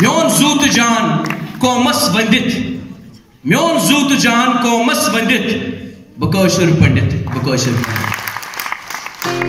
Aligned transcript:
میون 0.00 0.28
زو 0.28 0.48
تو 0.60 0.66
جان 0.66 1.22
قومس 1.58 2.02
ونڈت 2.14 2.58
میون 3.44 3.78
زو 3.78 4.08
تو 4.08 4.14
جان 4.14 4.50
قومس 4.62 5.08
ونڈت 5.14 6.18
بکوشر 6.20 6.70
پنڈت 6.78 7.14
بکوشر 7.34 7.70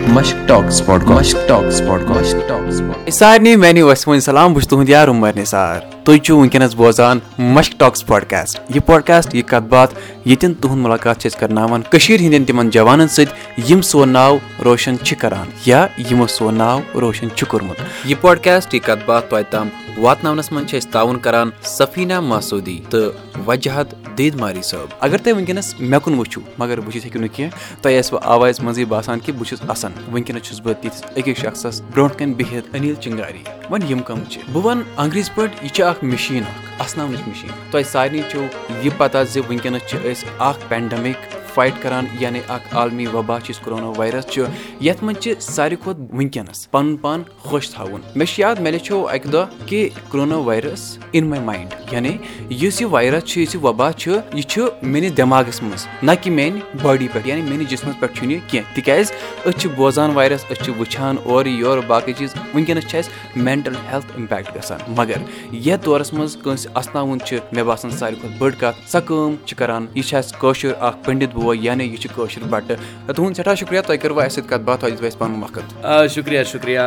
مشک 0.08 0.48
ٹاکس 0.48 0.82
مشک 0.88 1.48
ٹاکس 1.48 1.80
مشک 1.80 2.48
ٹاکس 2.48 3.14
سارنٕے 3.18 3.56
میانہِ 3.56 3.82
وسمٕنۍ 3.82 4.20
سلام 4.20 4.52
بہٕ 4.52 4.60
چھُس 4.60 4.68
تُہُنٛد 4.68 4.88
یار 4.88 5.08
عمر 5.08 5.32
نثار۔ 5.36 5.80
تُہۍ 6.04 6.18
چھِو 6.18 6.36
وٕنکیٚنس 6.38 6.74
بوزان 6.74 7.18
مشک 7.38 7.72
ٹاکس 7.78 8.06
پاڈکاسٹ 8.06 8.60
یہِ 8.68 8.86
پاڈکاسٹ 8.86 9.34
یہِ 9.34 9.44
کتھ 9.46 9.68
باتھ، 9.68 9.94
ییٚتٮ۪ن 10.24 10.54
تُہُنٛد 10.54 10.82
مُلاقات 10.82 11.20
چھِ 11.20 11.30
أسۍ 11.30 11.40
کرناوان 11.40 11.82
کٔشیٖر 11.82 12.20
ہٕنٛدٮ۪ن 12.20 12.44
تِمن 12.44 12.70
جوانن 12.70 13.08
سۭتۍ 13.08 13.60
یِم 13.70 13.82
سون 13.82 14.08
ناو 14.08 14.38
روشن 14.64 14.98
چھِ 14.98 15.16
کران 15.18 15.46
یا 15.66 15.86
یِمو 15.98 16.26
سون 16.26 16.54
ناو 16.54 16.80
روشن 17.00 17.28
چھُ 17.36 17.46
کوٚرمُت۔ 17.48 17.76
یہِ 18.04 18.20
پاڈکاسٹ 18.20 18.74
یہِ 18.74 18.82
کتھ 18.82 19.04
باتھ 19.06 19.30
توتہِ 19.30 19.44
تام 19.50 19.68
واتناونس 19.96 20.52
منٛز 20.52 20.70
چھِ 20.70 20.78
أسۍ 20.78 20.90
تعاوُن 20.90 21.18
کران 21.18 21.50
سفیٖنا 21.62 22.20
مسعوٗدی 22.20 22.80
تہٕ 22.90 23.38
وجہت 23.46 23.94
دید 24.18 24.34
ماری 24.34 24.62
صٲب۔ 24.62 24.94
اگر 25.00 25.18
تُہۍ 25.18 25.34
وٕنکیٚنس 25.34 25.74
مےٚ 25.80 26.00
کُن 26.00 26.14
وٕچھِو، 26.14 26.40
مگر 26.58 26.78
وٕچھِتھ 26.78 27.04
ہیٚکِو 27.04 27.20
نہٕ 27.20 27.34
کینٛہہ، 27.34 27.82
تۄہہِ 27.82 27.98
آسوٕ 27.98 28.20
آوازِ 28.22 28.60
منٛزٕے 28.60 28.84
باسان 28.84 29.18
کہِ 29.20 29.34
بہٕ 29.34 29.44
چھُس 29.44 29.58
اَسان 29.68 29.92
وٕنکیٚنس 30.12 30.42
چھُس 30.42 30.60
بہٕ 30.60 30.74
تِتھِس 30.80 31.04
أکِس 31.16 31.38
شخصس 31.38 31.82
برونٛٹھ 31.90 32.18
کَنۍ 32.18 32.34
بِہِتھ 32.34 32.76
انیل 32.76 32.94
چنگاری۔ 32.94 33.42
وۄنۍ 33.70 33.90
یِم 33.90 33.98
کٕم 33.98 34.18
چھِ۔ 34.28 34.42
بہٕ 34.52 34.64
وَنہٕ 34.64 34.82
انگریٖزِ 34.96 35.30
پٲٹھۍ، 35.34 35.54
یہِ 35.62 35.70
چھِ 35.70 35.82
اکھ 35.90 36.04
مِشیٖن 36.04 36.42
اکھ 36.46 36.82
اَسناونٕچ 36.82 37.20
مِشیٖن۔ 37.26 37.52
تۄہہِ 37.70 37.84
سارنٕے 37.84 38.22
چھو 38.30 38.42
یہِ 38.82 38.90
پَتہ 38.96 39.18
زِ 39.32 39.40
وٕنکیٚنس 39.48 39.82
چھِ 39.88 39.94
أسۍ 40.10 40.26
اکھ 40.38 40.62
پینڈَمِک 40.68 41.18
فایٹ 41.54 41.74
کران 41.82 42.06
یعنی 42.20 42.40
اکھ 42.48 42.76
عالمی 42.76 43.06
وبا 43.06 43.40
چھُ 43.40 43.50
یُس 43.50 43.58
کرونا 43.58 43.92
وایرس 43.96 44.26
چھُ، 44.26 44.44
یتھ 44.80 45.04
منٛز 45.04 45.22
چھِ 45.22 45.32
ساروی 45.40 45.76
کھۄتہٕ 45.76 46.14
وٕنکیٚنس 46.14 46.70
پنُن 46.70 46.96
پان 46.96 47.22
خۄش 47.42 47.70
تھاوُن۔ 47.70 48.00
مےٚ 48.14 48.26
چھُ 48.26 48.40
یاد، 48.40 48.56
مےٚ 48.60 48.72
لیٚچھو 48.72 49.08
اکہِ 49.08 49.32
دۄہ 49.32 49.66
کہِ 49.66 49.88
corona 50.08 50.36
virus 50.36 50.98
in 51.10 51.26
my 51.26 51.40
mind 51.40 51.74
یعنی 51.92 52.16
یُس 52.50 52.80
یہِ 52.80 52.90
وایرس 52.90 53.24
چھُ، 53.24 53.40
یُس 53.40 53.54
یہِ 53.54 53.64
وبا 53.64 53.92
چھُ، 53.92 54.12
یہِ 54.34 54.44
چھُ 54.44 54.68
میٲنِس 54.82 55.16
دٮ۪ماغس 55.16 55.62
منٛز، 55.62 55.86
نہ 56.02 56.10
کہِ 56.22 56.32
میانہِ 56.32 56.60
باڈی 56.82 57.08
پٮ۪ٹھ 57.12 57.28
یعنی 57.28 57.42
میٲنِس 57.42 57.70
جسمس 57.70 58.00
پٮ۪ٹھ 58.00 58.14
چھُنہٕ 58.18 58.32
یہِ 58.32 58.40
کینٛہہ۔ 58.50 58.74
تِکیازِ 58.74 59.12
أسۍ 59.44 59.58
چھِ 59.58 59.70
بوزان 59.76 60.10
وایرس 60.10 60.44
أسۍ 60.44 60.64
چھِ 60.64 60.72
وٕچھان 60.78 61.16
اورٕ 61.24 61.46
یورٕ 61.46 61.82
باقٕے 61.86 62.12
چیٖز، 62.12 62.34
وٕنکیٚنس 62.54 62.86
چھِ 62.86 62.98
اَسہِ 62.98 63.12
مینٹل 63.36 63.74
ہیٚلتھ 63.74 64.12
اِمپیکٹ 64.16 64.56
گژھان۔ 64.56 64.80
مگر 64.96 65.18
یتھ 65.52 65.84
دورس 65.84 66.12
منٛز 66.12 66.36
کٲنٛسہِ 66.36 66.70
اسناوُن 66.74 67.20
چھُ، 67.20 67.38
مےٚ 67.52 67.64
باسان 67.64 67.90
ساروی 67.90 68.16
کھۄتہٕ 68.20 68.38
بٔڑ 68.38 68.50
کتھ، 68.50 68.90
سۄ 68.90 69.00
کٲم 69.06 69.34
چھِ 69.46 69.56
کران، 69.56 69.86
یہِ 69.94 70.04
چھِ 70.04 70.16
اَسہِ 70.18 70.40
کٲشُر 70.40 70.72
اکھ 70.80 70.96
پٔنڈِت 71.04 71.36
بوے 71.40 71.56
یعنی 71.60 71.84
یہِ 71.84 71.98
چھُ 72.00 72.08
کٲشُر 72.14 72.42
بَٹہٕ 72.50 73.12
تُہُنٛد 73.14 73.36
سٮ۪ٹھاہ 73.36 73.54
شُکریہ 73.54 73.80
تۄہہِ 73.80 74.00
کٔروٕ 74.00 74.22
اَسہِ 74.24 74.32
سۭتۍ 74.32 74.48
کَتھ 74.48 74.62
باتھ 74.62 74.80
تۄہہِ 74.80 74.92
دِژوٕ 74.92 75.06
اَسہِ 75.06 75.18
پَنُن 75.18 75.42
وقت۔ 75.42 76.10
شُکریہ 76.14 76.42
شُکریہ 76.52 76.80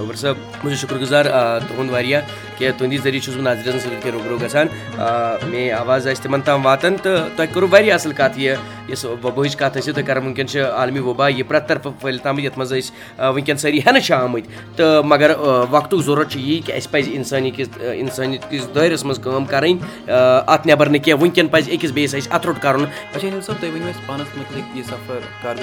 عمر 0.00 0.14
صٲب 0.14 0.36
بہٕ 0.62 0.70
چھُس 0.70 0.80
شُکُر 0.80 0.98
گُزار 1.00 1.24
تُہُنٛد 1.68 1.90
واریاہ 1.92 2.22
کہِ 2.58 2.70
تُہنٛدِ 2.78 2.98
ذٔریعہٕ 3.02 3.24
چھُس 3.24 3.36
بہٕ 3.36 3.78
سۭتۍ 3.82 4.10
روٗبرو 4.12 4.36
گژھان۔ 4.42 4.66
میٲنۍ 5.50 5.72
آواز 5.78 6.08
آسہِ 6.08 6.22
تِمن 6.22 6.40
تام 6.44 6.66
واتان 6.66 6.96
تہٕ 7.02 7.36
تۄہہِ 7.36 7.52
کوٚروٕ 7.52 7.72
واریاہ 7.72 7.94
اَصٕل 7.94 8.12
کَتھ 8.12 8.38
یہِ 8.40 8.56
یۄس 8.88 9.04
وباہٕچ 9.04 9.56
کَتھ 9.56 9.78
ٲسِو 9.78 9.92
تُہۍ 9.92 10.06
کران 10.06 10.22
چھِ 10.46 10.60
عالمی 10.60 11.00
وبا 11.00 11.28
یہِ 11.28 11.46
پرٮ۪تھ 11.48 11.68
طرفہٕ 11.68 11.92
پھٔہلِتھ 12.00 12.26
آمٕتۍ 12.26 12.44
یَتھ 12.44 12.58
منٛز 12.58 12.72
أسۍ 12.72 12.92
وٕنکیٚن 13.34 13.56
سٲری 13.56 13.78
ہٮ۪نہٕ 13.78 14.02
چھِ 14.06 14.14
آمٕتۍ۔ 14.14 14.76
تہٕ 14.76 15.04
مگر 15.04 15.30
وقتُک 15.70 16.00
ضوٚرتھ 16.04 16.32
چھُ 16.32 16.40
یی 16.40 16.60
کہِ 16.66 16.74
اَسہِ 16.76 16.90
پَزِ 16.92 17.12
اِنسٲنی 17.12 17.50
کِس 17.56 17.68
اِنسٲنی 17.80 18.38
کِس 18.50 18.68
دٲیرَس 18.74 19.04
منٛز 19.04 19.18
کٲم 19.24 19.44
کَرٕنۍ۔ 19.44 19.76
اَتھ 20.46 20.66
نٮ۪بر 20.66 20.86
نہٕ 20.86 21.04
کینٛہہ 21.04 21.22
وٕنکیٚن 21.22 21.46
پَزِ 21.48 21.70
أکِس 21.72 21.90
بیٚیِس 21.92 22.14
اَسہِ 22.14 22.32
اَتھٕ 24.06 24.36
روٚٹ 24.36 25.42
کَرُن 25.42 25.62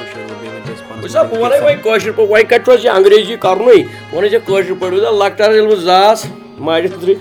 کٲشِر 1.83 2.11
پٲٹھۍ 2.11 2.30
وۄنۍ 2.30 2.44
کَتہِ 2.50 2.83
یہِ 2.83 2.95
انگریزی 2.95 3.36
کَرنُے 3.39 3.83
وۄنۍ 4.14 4.30
ٲسۍ 4.30 4.39
کٲشِر 4.45 4.73
پٲٹھۍ 4.80 4.94
ییٚلہِ 4.94 5.67
بہٕ 5.67 5.80
زاس 5.83 6.25
ماجہِ 6.58 6.91
ہٕنٛدرِ 6.91 7.13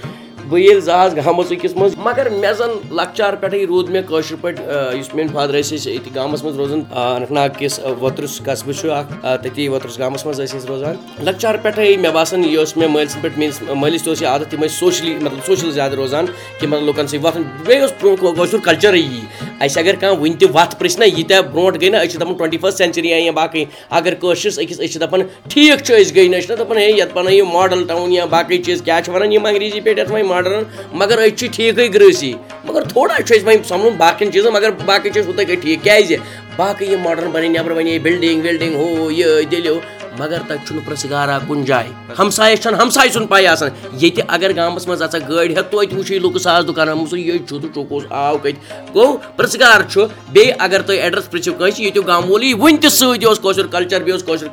بہٕ 0.49 0.61
ییٚلہِ 0.61 0.83
زاس 0.83 1.15
گامَس 1.17 1.53
أکِس 1.53 1.77
منٛز 1.77 1.95
مگر 2.05 2.29
مےٚ 2.31 2.53
زَن 2.59 2.71
لۄکچار 2.97 3.35
پٮ۪ٹھٕے 3.41 3.67
روٗد 3.67 3.89
مےٚ 3.91 4.03
کٲشِر 4.09 4.37
پٲٹھۍ 4.41 4.97
یُس 4.97 5.15
میٲنۍ 5.15 5.33
فادر 5.35 5.61
ٲسۍ 5.61 5.77
أسۍ 5.77 5.91
ییٚتہِ 5.91 6.15
گامَس 6.15 6.45
منٛز 6.45 6.57
روزان 6.57 6.83
اننت 6.91 7.31
ناگ 7.33 7.49
کِس 7.59 7.79
وۄترُس 8.01 8.41
قصبہٕ 8.45 8.75
چھُ 8.81 8.91
اکھ 8.93 9.13
تٔتی 9.43 9.69
وۄترُس 9.69 9.99
گامَس 9.99 10.27
منٛز 10.27 10.41
ٲسۍ 10.41 10.57
أسۍ 10.57 10.69
روزان 10.69 10.95
لۄکچار 11.25 11.55
پٮ۪ٹھٕے 11.63 11.97
مےٚ 11.97 12.13
باسان 12.13 12.45
یہِ 12.45 12.59
اوس 12.59 12.77
مےٚ 12.77 12.89
مٲلۍ 12.89 13.07
سٕنٛدۍ 13.07 13.23
پٮ۪ٹھ 13.23 13.39
میٲنِس 13.39 13.63
مٲلِس 13.75 14.03
تہِ 14.03 14.09
اوس 14.09 14.23
یہِ 14.23 14.29
عادت 14.29 14.51
تِم 14.51 14.65
ٲسۍ 14.65 14.79
سوشلی 14.79 15.15
مطلب 15.15 15.45
سوشَل 15.47 15.71
زیادٕ 15.73 15.95
روزان 15.95 16.27
کہِ 16.61 16.69
مطلب 16.69 16.89
لُکَن 16.89 17.07
سۭتۍ 17.07 17.25
وۄتھُن 17.25 17.43
بیٚیہِ 17.65 17.83
اوس 17.83 17.93
برونٛہہ 18.01 18.35
کٲشُر 18.37 18.59
کَلچَرٕے 18.65 18.99
یی 18.99 19.21
اَسہِ 19.65 19.83
اگر 19.83 19.95
کانٛہہ 19.95 20.21
وُنہِ 20.21 20.41
تہِ 20.41 20.49
وَتھ 20.55 20.77
پِرٛژھِ 20.79 20.99
نا، 20.99 21.05
ییٖتیٛاہ 21.05 21.43
برونٛٹھ 21.43 21.79
گٔے 21.81 21.89
نہ 21.89 21.97
أسۍ 21.97 22.09
چھِ 22.11 22.21
دَپان 22.21 22.35
ٹُوَنٹی 22.35 22.59
فٔسٹ 22.59 22.79
سٮ۪نچُری 22.79 23.09
یا 23.09 23.33
باقٕے۔ 23.33 23.65
اگر 23.91 24.15
کٲشرِس 24.15 24.57
أکِس، 24.57 24.77
أسۍ 24.77 24.93
چھِ 24.93 25.01
دَپان 25.01 25.21
ٹھیٖک 25.51 25.79
چھُ، 25.85 25.95
أسۍ 26.01 26.15
گٔے 26.17 26.29
نہ 26.29 26.37
أسۍ 26.37 26.47
چھِنہ 26.47 26.65
دَپان، 26.65 26.79
ہے، 26.79 26.91
یَتھ 26.91 27.15
بَنٲیِو 27.15 27.45
ماڈَل 27.45 27.85
ٹاوُن 27.89 28.13
یا 28.13 28.25
باقٕے 28.25 28.59
چیٖز 28.59 28.83
کیٛاہ 28.83 29.01
چھِ 29.01 29.15
وَنان، 29.15 29.33
یِم 29.33 29.47
انگریٖزی 29.47 29.81
پٲٹھۍ 29.81 29.99
یَتھ 29.99 30.13
وۄنۍ 30.13 30.63
مگر 30.93 31.19
أسۍ 31.19 31.37
چھِ 31.37 31.49
ٹھیٖکٕے 31.53 31.89
گرٛٲسی۔ 31.95 32.33
مگر 32.65 32.83
تھوڑا 32.83 33.23
چھُ 33.23 33.37
اَسہِ 33.37 33.47
وۄنۍ 33.47 33.63
سَمجُن 33.69 33.95
باقٕیَن 33.97 34.33
چیٖزَن، 34.33 34.53
مگر 34.53 34.71
باقٕے 34.71 35.11
چھِ 35.11 35.21
أسۍ 35.21 35.31
ہُتھَے 35.31 35.45
کٔنۍ 35.45 35.61
ٹھیٖک۔ 35.63 35.85
کیٛازِ؟ 35.85 36.17
باقٕے 36.57 36.87
یِم 36.87 37.01
ماڈٲرٕن 37.01 37.31
بَنے، 37.31 37.49
نٮ۪برٕ 37.49 37.77
بَنے 37.77 37.99
بِلڈِنٛگ 37.99 38.45
وِلڈِنٛگ 38.45 38.75
ہُہ 38.75 39.13
یہِ 39.13 39.51
دِلِو 39.51 39.79
مگر 40.19 40.39
تَتہِ 40.49 40.67
چھُنہٕ 40.67 40.85
پرٛژھ 40.87 41.07
گارا 41.11 41.39
کُنہِ 41.47 41.67
جایہِ۔ 41.67 41.91
ہمسایَس 42.19 42.61
چھَنہٕ 42.61 42.81
ہمساے 42.81 43.09
سُنٛد 43.09 43.47
آسان۔ 43.47 43.71
ییٚتہِ 44.01 44.25
اگر 44.29 44.51
گامَس 44.57 44.87
منٛز 44.87 45.03
اَژَکھ 45.03 45.29
گٲڑۍ 45.29 45.51
ہٮ۪تھ 45.51 45.71
توتہِ 45.71 45.95
وٕچھِ 45.95 46.19
لُکہٕ 46.19 46.43
ساس 46.43 46.67
دُکانَن 46.67 46.99
منٛز 46.99 47.15
ییٚتہِ 47.15 47.49
چھُ 47.49 47.61
تہٕ 47.61 47.75
چوٚکُس 47.75 48.05
آو 48.11 48.39
کَتہِ 48.39 48.55
گوٚو 48.95 49.17
پرٛژھ 49.37 49.57
چھُ۔ 49.93 50.07
بیٚیہِ 50.33 50.55
اگر 50.59 50.83
تُہۍ 50.83 50.99
ایڈرَس 50.99 51.31
پِرٛژھِو 51.31 51.53
کٲنٛسہِ 51.53 51.81
ییٚتیُک 51.81 52.07
گامہٕ 52.07 52.31
وول 52.31 52.43
یی 52.43 52.55
وٕنہِ 52.55 52.83
تہِ 52.83 52.91
سۭتۍ 52.91 53.27
اوس 53.27 53.39
کٲشُر 53.41 53.67
کَلچَر، 53.67 54.03
بیٚیہِ 54.03 54.13
اوس 54.13 54.25
کٲشُر 54.25 54.49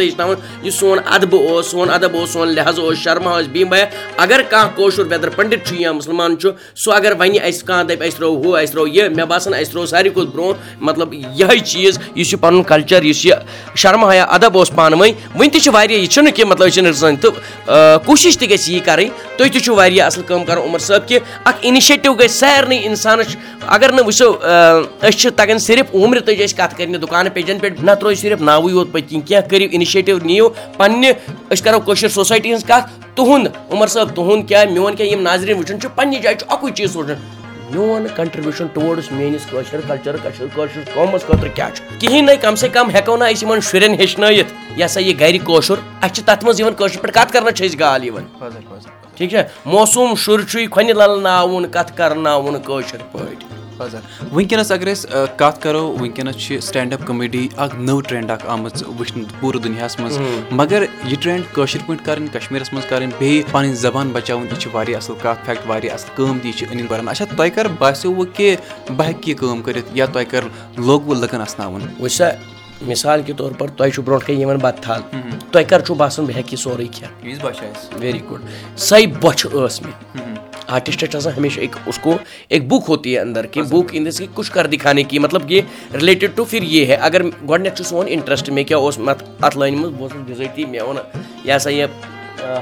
ہیٚچھناوان۔ 0.00 0.70
سون 0.70 0.98
اَدبہٕ 1.06 1.48
اوس، 1.48 1.66
سون 1.66 1.90
اَدب 1.90 2.16
اوس، 2.16 2.30
سون 2.30 2.48
لِحاظ 2.48 2.78
اوس، 2.78 2.98
شرما 2.98 3.40
ٲسۍ 3.40 3.48
بیٚیہِ 3.48 3.70
بیا 3.70 3.84
اگر 4.16 4.40
کانٛہہ 4.50 4.76
کٲشُر 4.76 5.04
ویٚدر 5.10 5.28
پٔنڈِت 5.28 5.66
چھُ 5.68 5.80
یا 5.80 5.92
مُسلمان 5.92 6.38
چھُ، 6.38 6.50
سُہ 6.74 6.94
اگر 6.94 7.12
وَنہِ 7.18 7.38
اَسہِ 7.42 7.64
کانٛہہ 7.64 7.84
دَپہِ، 7.84 8.06
اَسہِ 8.06 8.18
ترٛوو 8.18 8.42
ہُہ، 8.42 8.58
اَسہِ 8.60 8.72
ترٛوو 8.72 8.88
یہِ، 8.88 9.16
مےٚ 9.16 9.26
باسان 9.26 9.54
اَسہِ 9.54 9.72
ترٛوو 9.72 9.86
ساروی 9.86 10.10
کھۄتہٕ 10.10 10.32
برونٛہہ 10.32 10.58
مطلب 10.80 11.14
یِہے 11.14 11.58
چیٖز، 11.58 11.98
یُس 12.14 12.32
یہِ 12.32 12.40
پَنُن 12.40 12.62
کَلچَر، 12.62 13.02
یُس 13.02 13.26
یہِ 13.26 13.34
شرما 13.74 14.14
یا 14.14 14.24
اَدب 14.24 14.58
اوس 14.58 14.70
پانہٕ 14.74 14.95
ؤنۍ 15.00 15.12
وٕنہِ 15.34 15.52
تہِ 15.52 15.60
چھِ 15.62 15.74
واریاہ 15.74 16.00
یہِ 16.00 16.08
چھُنہٕ 16.08 16.32
کینٛہہ 16.34 16.50
مطلب 16.50 16.66
أسۍ 16.66 16.74
چھِنہٕ 16.74 16.92
زٔنۍ 16.92 17.16
تہٕ 17.22 18.04
کوٗشِش 18.06 18.38
تہِ 18.38 18.50
گژھِ 18.50 18.72
یی 18.72 18.80
کَرٕنۍ 18.80 19.10
تُہۍ 19.36 19.48
تہِ 19.52 19.60
چھِو 19.64 19.74
واریاہ 19.74 20.06
اَصٕل 20.06 20.22
کٲم 20.28 20.44
کَران 20.44 20.62
عمر 20.68 20.78
صٲب 20.78 21.08
کہِ 21.08 21.18
اَکھ 21.44 21.58
اِنِشیٹِو 21.66 22.14
گژھِ 22.14 22.30
سارنٕے 22.30 22.78
اِنسانَس 22.88 23.36
اگر 23.66 23.92
نہٕ 23.92 24.06
وٕچھو 24.06 24.32
أسۍ 25.02 25.18
چھِ 25.18 25.30
تَگان 25.36 25.58
صرف 25.58 25.94
عُمرِ 25.94 26.20
تُج 26.26 26.42
اَسہِ 26.42 26.56
کَتھ 26.56 26.76
کَرنہِ 26.78 27.00
دُکانہٕ 27.00 27.34
پیجَن 27.34 27.58
پٮ۪ٹھ 27.58 27.84
نہ 27.84 27.90
ترٛٲیِو 28.00 28.20
صرف 28.20 28.40
ناوٕے 28.40 28.72
یوت 28.72 28.92
پٔتۍ 28.92 29.08
کِنۍ 29.08 29.26
کینٛہہ 29.26 29.48
کٔرِو 29.48 29.66
اِنِشیٹِو 29.70 30.18
نِیِو 30.24 30.48
پنٛنہِ 30.76 31.12
أسۍ 31.52 31.64
کَرو 31.64 31.80
کٲشِر 31.80 32.08
سوسایٹی 32.08 32.48
ہٕنٛز 32.52 32.64
کَتھ 32.64 32.90
تُہُنٛد 33.16 33.72
عمر 33.72 33.86
صٲب 33.86 34.14
تُہُنٛد 34.14 34.48
کیٛاہ 34.48 34.64
میون 34.72 34.96
کیٛاہ 34.96 35.10
یِم 35.10 35.22
ناظریٖن 35.22 35.58
وٕچھان 35.58 35.80
چھُ 35.80 35.88
پنٛنہِ 35.96 36.22
جایہِ 36.22 36.38
چھُ 36.38 36.46
اَکُے 36.52 36.72
چیٖز 36.74 36.92
سوٗنٛچان 36.92 37.35
میون 37.70 38.06
کَنٹرٛبیوٗشَن 38.16 38.66
ٹُوٲڈٕس 38.72 39.12
میٲنِس 39.12 39.46
کٲشِر 39.50 39.80
کَلچَر 39.88 40.16
کٲشِر 40.22 40.82
قومَس 40.94 41.26
خٲطرٕ 41.26 41.54
کیٛاہ 41.54 41.70
چھُ؟ 41.74 41.98
کِہیٖنۍ 42.00 42.22
نَے 42.26 42.36
کَم 42.36 42.54
سے 42.54 42.68
کَم 42.68 42.90
ہٮ۪کو 42.90 43.16
نہٕ 43.16 43.32
أسۍ 43.32 43.42
یِمَن 43.42 43.60
شُرٮ۪ن 43.60 43.94
ہیٚچھنٲیِتھ 43.94 44.52
یہِ 44.76 44.84
ہسا 44.84 45.00
یہِ 45.00 45.20
گرِ 45.20 45.38
کٲشُر 45.46 45.78
اَسہِ 46.02 46.14
چھِ 46.14 46.24
تَتھ 46.24 46.44
منٛز 46.44 46.60
یِوان 46.60 46.74
کٲشِر 46.74 47.00
پٲٹھۍ 47.00 47.14
کَتھ 47.14 47.32
کَرنَس 47.32 47.54
چھِ 47.58 47.66
أسۍ 47.66 47.80
گال 47.80 48.04
یِوان۔ 48.04 48.24
ٹھیٖک 49.16 49.30
چھا؟ 49.30 49.42
موسوٗم 49.64 50.14
شُر 50.14 50.42
چھُے 50.50 50.66
کھۄنہِ 50.66 50.90
لَلناوُن 50.90 51.66
کَتھ 51.66 51.96
کَرناوُن 51.96 52.60
کٲشِر 52.60 52.98
پٲٹھۍ؟ 53.12 53.45
وٕنکیٚنس 53.80 54.72
اگر 54.72 54.92
أسۍ 54.92 55.26
کَتھ 55.36 55.60
کَرو 55.60 55.96
وٕنکیٚنس 56.00 56.36
چھِ 56.36 56.60
سٹینٛڈ 56.60 56.92
اَپ 56.92 57.06
کٔمیڈی 57.06 57.48
اکھ 57.56 57.76
نٔو 57.76 58.00
ٹرینڈ 58.00 58.30
اکھ 58.30 58.46
آمٕژ 58.46 58.82
وٕچھنہٕ 59.00 59.26
پوٗرٕ 59.40 59.60
دُنیاہَس 59.60 60.00
منٛز۔ 60.00 60.18
مگر 60.50 60.84
یہِ 61.04 61.16
ٹرینڈ 61.20 61.42
کٲشِر 61.52 61.78
پٲٹھۍ 61.86 62.04
کَرٕنۍ 62.04 62.28
کَشمیٖرَس 62.32 62.72
منٛز 62.72 62.86
کَرٕنۍ 62.86 63.12
بیٚیہِ 63.18 63.42
پَنٕنۍ 63.50 63.74
زَبان 63.74 64.10
بَچاوٕنۍ 64.12 64.46
یہِ 64.52 64.58
چھِ 64.58 64.70
واریاہ 64.72 64.96
اَصٕل 64.96 65.14
کَتھ 65.22 65.46
فیکٹ 65.46 65.66
واریاہ 65.66 65.94
اَصٕل 65.94 66.10
کٲم 66.16 66.38
تہِ 66.38 66.46
یہِ 66.46 66.54
چھِ 66.54 66.66
أنِتھ 66.72 66.88
کَران 66.88 67.08
اچھا 67.08 67.24
تۄہہِ 67.36 67.54
کَر 67.54 67.66
باسیٚو 67.78 68.24
کہِ 68.34 68.56
بہٕ 68.96 69.06
ہیٚکہٕ 69.06 69.28
یہِ 69.28 69.36
کٲم 69.38 69.62
کٔرِتھ 69.62 69.90
یا 69.94 70.06
تۄہہِ 70.06 70.26
کَر 70.30 70.44
لوگوُ 70.76 71.14
لُکَن 71.14 71.40
اَسناوُن؟ 71.40 71.80
وٕچھ 72.00 72.12
سا 72.12 72.24
مِثال 72.82 73.22
کے 73.26 73.32
طور 73.32 73.52
پر 73.52 73.68
تۄہہِ 73.68 73.92
چھُو 73.92 74.02
برونٛٹھ 74.02 74.26
کَنۍ 74.26 74.38
یِوان 74.38 74.56
بَتہٕ 74.56 74.82
تھل 74.82 75.20
تۄہہِ 75.52 75.68
کَر 75.68 75.80
چھُو 75.80 75.94
باسان 75.94 76.24
بہٕ 76.24 76.34
ہیٚکہٕ 76.36 76.52
یہِ 76.52 76.58
سورُے 76.58 76.86
کھٮ۪تھ؟ 76.86 77.94
Very 78.00 78.20
good. 78.30 78.40
سۄے 78.76 79.06
بۄچھِ 79.06 79.46
ٲس 79.52 79.82
مےٚ۔ 79.82 80.55
آرٹسٹ 80.68 81.04
چھِ 81.04 81.28
ہمیشہ 81.36 81.60
ایک 81.60 81.76
اس 81.86 81.98
کو 81.98 82.16
ایک 82.48 82.66
بک 82.68 82.84
ہوتی 82.88 83.14
ہے 83.14 83.20
اندر 83.20 83.46
کی 83.46 83.62
بک 83.62 83.90
ان 83.92 84.06
دس 84.06 84.18
کی 84.18 84.26
کچھ 84.34 84.52
کر 84.52 84.66
دکھانے 84.66 85.02
کی۔ 85.02 85.18
مطلب 85.18 85.50
یہ 85.50 85.60
ریلیٹڈ 85.94 86.30
ٹو 86.34 86.44
پھر 86.44 86.62
یہ 86.62 86.86
ہے۔ 86.86 86.94
اگر 86.94 87.22
گۄڈٕنٮ۪تھ 87.22 87.76
چھُ 87.76 87.84
سون 87.84 88.06
اِنٹرٛسٹ 88.08 88.50
مےٚ 88.50 88.64
کیٛاہ 88.64 88.80
اوس 88.80 88.98
اَتھ 89.06 89.58
لٲنہِ 89.58 89.78
منٛز 89.78 89.92
بہٕ 89.92 90.02
اوسُس 90.02 90.20
بِزٲتی 90.26 90.64
مےٚ 90.64 90.80
اوٚن 90.80 90.96
یہِ 91.44 91.56
ہسا 91.56 91.70
یہِ 91.70 91.86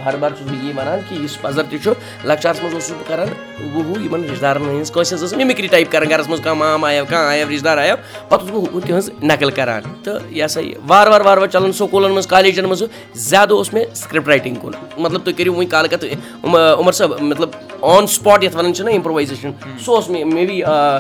ہر 0.05 0.17
بار 0.21 0.31
چھُس 0.39 0.47
بہٕ 0.51 0.65
یی 0.65 0.73
وَنان 0.77 1.01
کہِ 1.09 1.21
یُس 1.23 1.41
پَزَر 1.41 1.63
تہِ 1.71 1.83
چھُ 1.83 1.93
لۄکچارَس 2.25 2.63
منٛز 2.63 2.75
اوسُس 2.75 2.91
بہٕ 2.91 3.09
کَران 3.09 3.29
ہُہ 3.75 4.03
یِمَن 4.03 4.25
رِشتہٕ 4.25 4.41
دارَن 4.43 4.63
ہٕنٛز 4.63 4.91
کٲنٛسہِ 4.91 5.15
ہٕنٛز 5.15 5.33
ٲس 5.33 5.37
مِمِکری 5.39 5.67
ٹایپ 5.67 5.91
کَران 5.93 6.11
گَرَس 6.11 6.29
منٛز 6.29 6.41
کانٛہہ 6.45 6.59
مام 6.59 6.85
آیو 6.85 7.05
کانٛہہ 7.09 7.29
آیو 7.29 7.49
رِشتہٕ 7.49 7.65
دار 7.65 7.79
آیو 7.79 7.97
پَتہٕ 8.29 8.51
اوسُس 8.51 8.73
بہٕ 8.73 8.87
تِہٕنٛز 8.87 9.11
نقٕل 9.23 9.51
کَران 9.51 9.83
تہٕ 10.03 10.21
یہِ 10.31 10.45
ہسا 10.45 10.61
یہِ 10.61 10.75
وارٕ 10.89 11.11
وارٕ 11.11 11.25
وارٕ 11.27 11.39
وارٕ 11.39 11.53
چَلان 11.53 11.73
سکوٗلَن 11.73 12.11
منٛز 12.11 12.27
کالیجَن 12.27 12.65
منٛز 12.65 12.83
زیادٕ 13.15 13.53
اوس 13.53 13.73
مےٚ 13.73 13.95
سِکرِپٹ 13.95 14.29
رایٹِنٛگ 14.29 14.57
کُن. 14.61 14.73
مطلب 14.99 15.25
تُہۍ 15.25 15.35
کٔرِو 15.37 15.55
وٕنۍ 15.55 15.69
کَتھ 15.91 16.05
عمر 16.45 16.93
صٲب 16.93 17.21
مطلب 17.21 17.49
آن 17.81 18.07
سٕپاٹ 18.07 18.45
یَتھ 18.45 18.57
وَنان 18.57 18.75
چھِنہ 18.75 18.91
اِمپرٛووایزیشَن 18.91 19.51
سُہ 19.85 19.95
اوس 19.95 20.09
مےٚ 20.09 20.25
may 20.25 20.45
be 20.47 20.63
a 20.63 20.99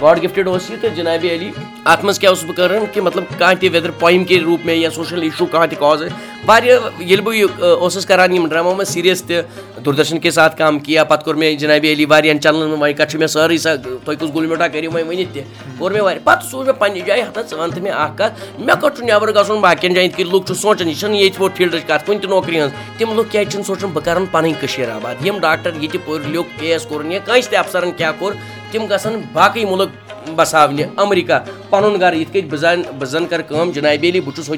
God 0.00 0.22
gifted 0.22 0.48
اوس 0.48 0.70
یہِ 0.70 0.80
تہٕ 0.80 0.94
جِنابِ 0.96 1.30
علی 1.34 1.50
اَتھ 1.84 2.04
منٛز 2.04 2.18
کیٛاہ 2.18 2.32
اوسُس 2.32 2.44
بہٕ 2.44 2.56
کَران 2.56 2.84
کہِ 2.92 3.02
مطلب 3.02 3.24
کانٛہہ 3.38 3.60
تہِ 3.60 3.68
ویدر 3.72 3.90
پویِم 3.98 4.24
کے 4.24 4.40
روٗپ 4.40 4.66
مےٚ 4.66 4.78
یا 4.78 4.90
سوشَل 4.90 5.22
اِشوٗ 5.22 5.46
کانٛہہ 5.50 5.70
تہِ 5.70 5.78
کاز 5.78 6.02
واریاہ 6.46 6.78
ییٚلہِ 6.98 7.24
بہٕ 7.24 7.34
یہِ 7.34 7.46
اوسس 7.62 8.06
کران 8.06 8.34
یم 8.34 8.46
ڈرامہ 8.48 8.74
میں 8.76 8.84
سیریس 8.84 9.22
تہ 9.22 9.40
دوردرشن 9.84 10.18
کے 10.18 10.30
ساتھ 10.30 10.56
کام 10.58 10.78
کیا 10.78 11.04
پتہ 11.04 11.24
کور 11.24 11.34
میں 11.34 11.54
جناب 11.56 11.84
علی 11.92 12.04
واریاہن 12.04 12.40
چنلن 12.40 12.68
میں 12.70 12.78
وۄنۍ 12.78 12.96
کتھ 12.98 13.10
چھُ 13.10 13.18
مےٚ 13.18 13.28
سٲرٕے 13.28 13.58
سۄ 13.58 13.76
تُہۍ 14.04 14.16
کُس 14.20 14.34
گُل 14.34 14.46
میوٹا 14.46 14.68
کٔرِو 14.68 14.90
وۄنۍ 14.92 15.08
ؤنِتھ 15.08 15.32
تہِ 15.34 15.42
کوٚر 15.78 15.92
مےٚ 15.92 16.02
واریاہ 16.02 16.24
پتہٕ 16.24 16.50
سوٗز 16.50 16.66
مےٚ 16.66 16.78
پننہِ 16.78 17.06
جایہِ 17.06 17.22
ہتا 17.28 17.42
ژٕ 17.42 17.58
وَن 17.58 17.70
تہٕ 17.70 17.82
مےٚ 17.82 17.92
اکھ 17.94 18.16
کتھ 18.16 18.60
مےٚ 18.60 18.80
کوٚت 18.80 18.96
چھُ 18.96 19.04
نٮ۪بر 19.04 19.32
گژھُن 19.34 19.60
باقین 19.60 19.94
جاین 19.94 20.06
یِتھ 20.06 20.16
کٔنۍ 20.16 20.32
لُکھ 20.32 20.46
چھِ 20.46 20.56
سونٛچان 20.56 20.88
یہِ 20.88 21.22
ییٚتہِ 21.22 21.56
فیٖلڈٕچ 21.56 22.06
کُنہِ 22.06 22.20
تہِ 22.20 22.30
نوکری 22.30 22.60
ہٕنٛز 22.60 22.98
تِم 22.98 23.14
لُکھ 23.16 23.30
کیازِ 23.32 23.50
چھِنہٕ 23.50 23.66
سونٛچان 23.66 23.90
بہٕ 23.90 24.04
کرن 24.04 24.52
کٔشیٖر 24.60 24.90
آباد۔ 24.90 25.26
یِم 25.26 25.38
ڈاکٹر 25.40 25.70
ییٚتہِ 25.80 26.00
پوٚر 26.04 26.20
لیوٚکھ 26.30 26.60
کے 26.60 26.72
ایس 26.72 26.86
کوٚرُن 26.86 27.12
یا 27.12 27.18
کٲنٛسہِ 27.24 27.50
تہِ 27.50 27.58
افسرن 27.58 27.92
کیاہ 27.96 28.12
کوٚر، 28.18 28.32
تِم 28.72 28.86
گژھن 28.90 29.20
باقٕے 29.32 29.64
مُلک 29.64 29.88
بساونہِ 30.36 30.84
امریکہ 30.96 31.38
پنُن 31.70 32.00
گرٕ 32.00 32.16
یِتھ 32.16 32.32
کٔنۍ 32.32 32.48
بہٕ 32.50 32.58
زن 32.58 32.82
بہٕ 33.28 33.48
کٲم 33.48 33.70
جنابی 33.70 34.10
علی 34.10 34.20
بہٕ 34.20 34.34
چھُس 34.36 34.48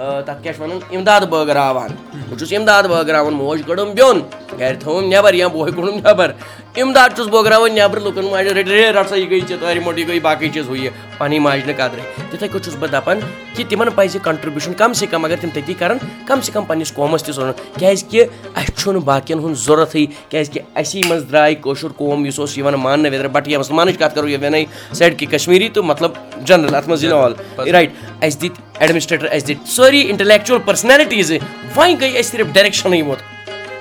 تتھ 0.00 0.42
کیاہ 0.42 0.54
چھِ 0.54 0.62
وَنان؟ 0.62 0.78
اِمداد 0.90 1.20
بٲگراوان 1.30 1.90
بہٕ 2.28 2.38
چھُس 2.38 2.52
اِمداد 2.52 2.82
بٲگراوان 2.90 3.34
موج 3.34 3.62
کٔڑٕم 3.66 3.90
بیوٚن۔ 3.94 4.20
گرِ 4.58 4.78
تھوٚوُم 4.80 5.04
نٮ۪بر 5.04 5.34
یا 5.34 5.46
بوے 5.46 5.70
کوٚڑُم 5.70 5.96
نٮ۪بر۔ 5.98 6.32
اِمداد 6.80 7.08
چھُس 7.16 7.26
بٲگراوان 7.26 7.74
نٮ۪برٕ 7.74 8.02
لُکن 8.04 8.24
ماجہِ 8.30 8.52
رٔٹۍ 8.52 8.70
ہے 8.70 8.90
رٹ 8.90 9.08
سا 9.08 9.16
یہِ 9.16 9.30
گٔے 9.30 9.40
ژےٚ 9.48 9.60
تارِ 9.60 9.82
موٚٹ 9.84 9.98
یہِ 9.98 10.08
گٔے 10.08 10.20
باقٕے 10.20 10.48
چیٖز 10.54 10.68
ہُہ 10.68 10.76
یہِ۔ 10.78 10.90
پنٕنۍ 11.18 11.40
ماجہِ 11.40 11.66
نہٕ 11.66 11.76
قدرے 11.76 12.00
تِتھٕے 12.30 12.48
کٔنۍ 12.48 12.62
چھُس 12.64 12.76
بہٕ 12.80 12.90
دپان 12.92 13.20
کہِ 13.54 13.64
تِمن 13.68 13.88
پزِ 13.94 14.18
کنٹربیوٗشن 14.24 14.72
کم 14.74 14.92
سے 14.92 15.06
کم 15.06 15.24
اگر 15.24 15.36
تِم 15.40 15.48
تٔتی 15.54 15.74
کرن 15.78 15.96
کم 16.26 16.40
سے 16.40 16.52
کم 16.52 16.64
پننس 16.64 16.92
قومس 16.94 17.22
تہِ 17.22 17.34
سوزُن 17.34 17.52
کیازِ 17.78 18.04
کہِ 18.10 18.24
اسہِ 18.56 18.76
چھُنہٕ 18.76 19.02
باقین 19.04 19.38
ہُنٛد 19.38 19.58
ضروٗرتھٕے 19.64 20.06
کیازِ 20.28 20.50
کہِ 20.52 20.62
اسی 20.76 21.00
منٛز 21.08 21.24
درٛاے 21.30 21.54
کٲشُر 21.54 21.92
قوم 21.96 22.26
یُس 22.26 22.38
اوس 22.38 22.56
یِوان 22.58 22.74
ماننہٕ 22.74 23.10
ویدر 23.12 23.28
بٹ 23.28 23.48
یا 23.48 23.58
مُسلمانٕچ 23.58 23.98
کتھ 23.98 24.14
کرو 24.14 24.26
ونے 24.42 24.64
سایڈ 24.92 25.18
کہِ 25.18 25.30
کشمیٖری 25.30 25.68
تہٕ 25.68 25.84
مطلب 25.84 26.10
جنرل 26.46 26.74
اتھ 26.74 26.88
منٛز 26.88 27.04
آل 27.12 27.32
رایٹ 27.72 27.90
اسہِ 28.22 28.40
دِتۍ 28.40 28.62
ایڈمنسٹریٹر، 28.78 29.26
اسہِ 29.32 29.46
دِتۍ 29.48 29.66
سٲری 29.66 30.00
اِنٹلیکچُوَل 30.00 30.60
پٔرسنیلٹیٖزٕ 30.64 31.38
وۄنۍ 31.76 31.94
گٔے 32.00 32.18
اَسہِ 32.18 32.32
صرف 32.32 32.46
ڈایریکشنٕے 32.52 32.98
یوت۔ 32.98 33.18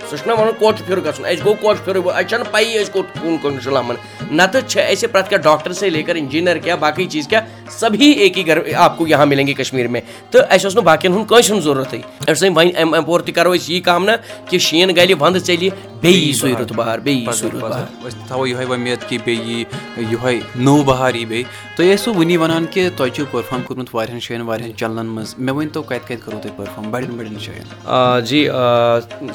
سُہ 0.09 0.17
چھُنہ 0.17 0.33
وَنان 0.33 0.51
کوٚت 0.59 0.77
چھُ 0.77 0.85
پھِرٕ 0.85 1.03
گژھُن۔ 1.05 1.25
اَسہِ 1.25 1.45
گوٚو 1.45 1.55
کوٚت 1.61 1.85
پھِرٕ 1.85 2.01
اَسہِ 2.05 2.29
چھَنہٕ 2.29 2.51
پَیی 2.51 2.81
أسۍ 2.81 2.91
کوٚت 2.91 3.21
کُن 3.21 3.37
کُن 3.41 3.59
چھُ 3.61 3.71
لَمان 3.71 3.95
نَتہٕ 4.31 4.67
چھِ 4.67 4.81
اَسہِ 4.81 5.11
پرٛٮ۪تھ 5.11 5.29
کانٛہہ 5.29 5.43
ڈاکٹر 5.43 5.73
سے 5.73 5.89
لے 5.89 6.03
کر 6.03 6.15
اِنجیٖنَر 6.15 6.57
کیٛاہ، 6.57 6.77
باقٕے 6.77 7.05
چیٖز 7.05 7.27
کیٛاہ۔ 7.27 7.45
سبھی 7.69 8.11
ایک 8.11 8.37
ہی 8.37 8.45
گھر 8.47 8.59
آپ 8.75 8.97
کو 8.97 9.07
یہاں 9.07 9.25
مِلیں 9.25 9.47
گے 9.47 9.53
کشمیٖر 9.53 9.87
میں۔ 9.87 10.01
اوس 10.33 10.65
نہٕ 10.65 10.83
باقین 10.83 11.13
ہُنٛد 11.13 11.27
کٲنٛسہِ 11.29 11.51
ہُنٛد 11.51 11.63
ضروٗرتٕے 11.63 11.97
وۄنۍ 12.27 12.55
وۄنۍ 12.55 12.71
اَمہِ 12.81 12.97
اَپور 12.97 13.19
تہِ 13.19 13.33
کَرو 13.35 13.53
أسۍ 13.55 13.69
یی 13.69 13.79
کامنا 13.81 14.15
کہِ 14.49 14.59
شیٖن 14.61 14.95
گَلہِ 14.95 15.15
وَندٕ 15.19 15.39
ژَلہِ 15.45 15.69
بیٚیہِ 16.01 16.23
یی 16.23 16.33
سُے 16.33 16.53
رُت 16.59 16.71
بہار 16.75 16.99
بیٚیہِ 16.99 17.27
یی 17.27 17.33
سُے 17.39 17.47
رُت 17.53 17.61
بہار۔ 17.61 18.07
أسۍ 18.07 18.27
تھاوو 18.27 18.47
یِہوے 18.47 18.65
وۄمید 18.65 19.07
کہِ 19.09 19.17
بیٚیہِ 19.25 19.47
یی 19.47 19.63
یِہوے 20.11 20.39
نوٚو 20.55 20.83
بہار 20.83 21.13
یی 21.15 21.25
بیٚیہِ 21.25 21.45
تُہۍ 21.75 21.93
ٲسوٕ 21.95 22.15
وٕنی 22.15 22.37
وَنان 22.37 22.65
کہِ 22.71 22.89
تۄہہِ 22.97 23.11
چھُو 23.15 23.25
پٔرفارم 23.31 23.61
کوٚرمُت 23.67 23.95
واریاہن 23.95 24.19
جایَن 24.21 24.41
واریاہن 24.47 24.75
چنلن 24.77 25.05
منٛز 25.05 25.35
مےٚ 25.37 25.55
ؤنۍتو 25.55 25.81
کَتہِ 25.81 26.07
کَتہِ 26.07 26.23
کوٚروٕ 26.25 26.41
تۄہہِ 26.43 26.57
پٔرفارم۔ 26.57 26.91
بَڑٮ۪ن 26.91 27.17
بَڑٮ۪ن 27.17 27.37
جایَن 27.45 28.25
جی 28.25 28.47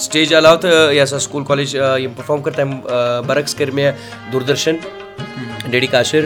سٹیج 0.01 0.35
علاوٕ 0.35 0.61
تہٕ 0.61 0.93
یہِ 0.93 1.03
ہسا 1.03 1.19
سکوٗل 1.19 1.45
کالیج 1.45 1.75
یِم 1.75 2.13
پٔرفارم 2.17 2.43
کٔر 2.43 2.53
تَمہِ 2.57 3.25
برعکس 3.27 3.55
کٔرۍ 3.55 3.75
مےٚ 3.75 3.93
دوٗردرشن 4.33 4.77
ڈی 5.71 5.79
ڈی 5.81 5.87
کاشر 5.87 6.25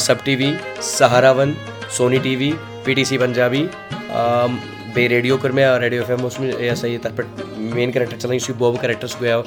SAB 0.00 0.24
TV, 0.36 0.52
Sahara 0.82 1.30
one, 1.30 1.52
Sony 1.96 2.18
TV, 2.36 2.50
P 2.84 2.94
T 2.94 3.04
C 3.04 3.18
Punjabi 3.18 3.66
بے 4.94 5.08
ریڈیو 5.08 5.36
کرمیا 5.36 5.78
ریڈیو 5.80 6.00
ایف 6.00 6.10
ایم 6.10 6.26
اس 6.26 6.40
میں 6.40 6.48
یہِ 6.48 6.72
ہسا 6.72 6.86
یہِ 6.86 6.98
مین 7.74 7.92
کریکٹر 7.92 8.16
چلان 8.18 8.34
یُس 8.34 8.48
یہِ 8.48 8.56
بوبہٕ 8.58 8.82
کریکٹر 8.82 9.06
سُہ 9.06 9.20
گٔیو 9.20 9.42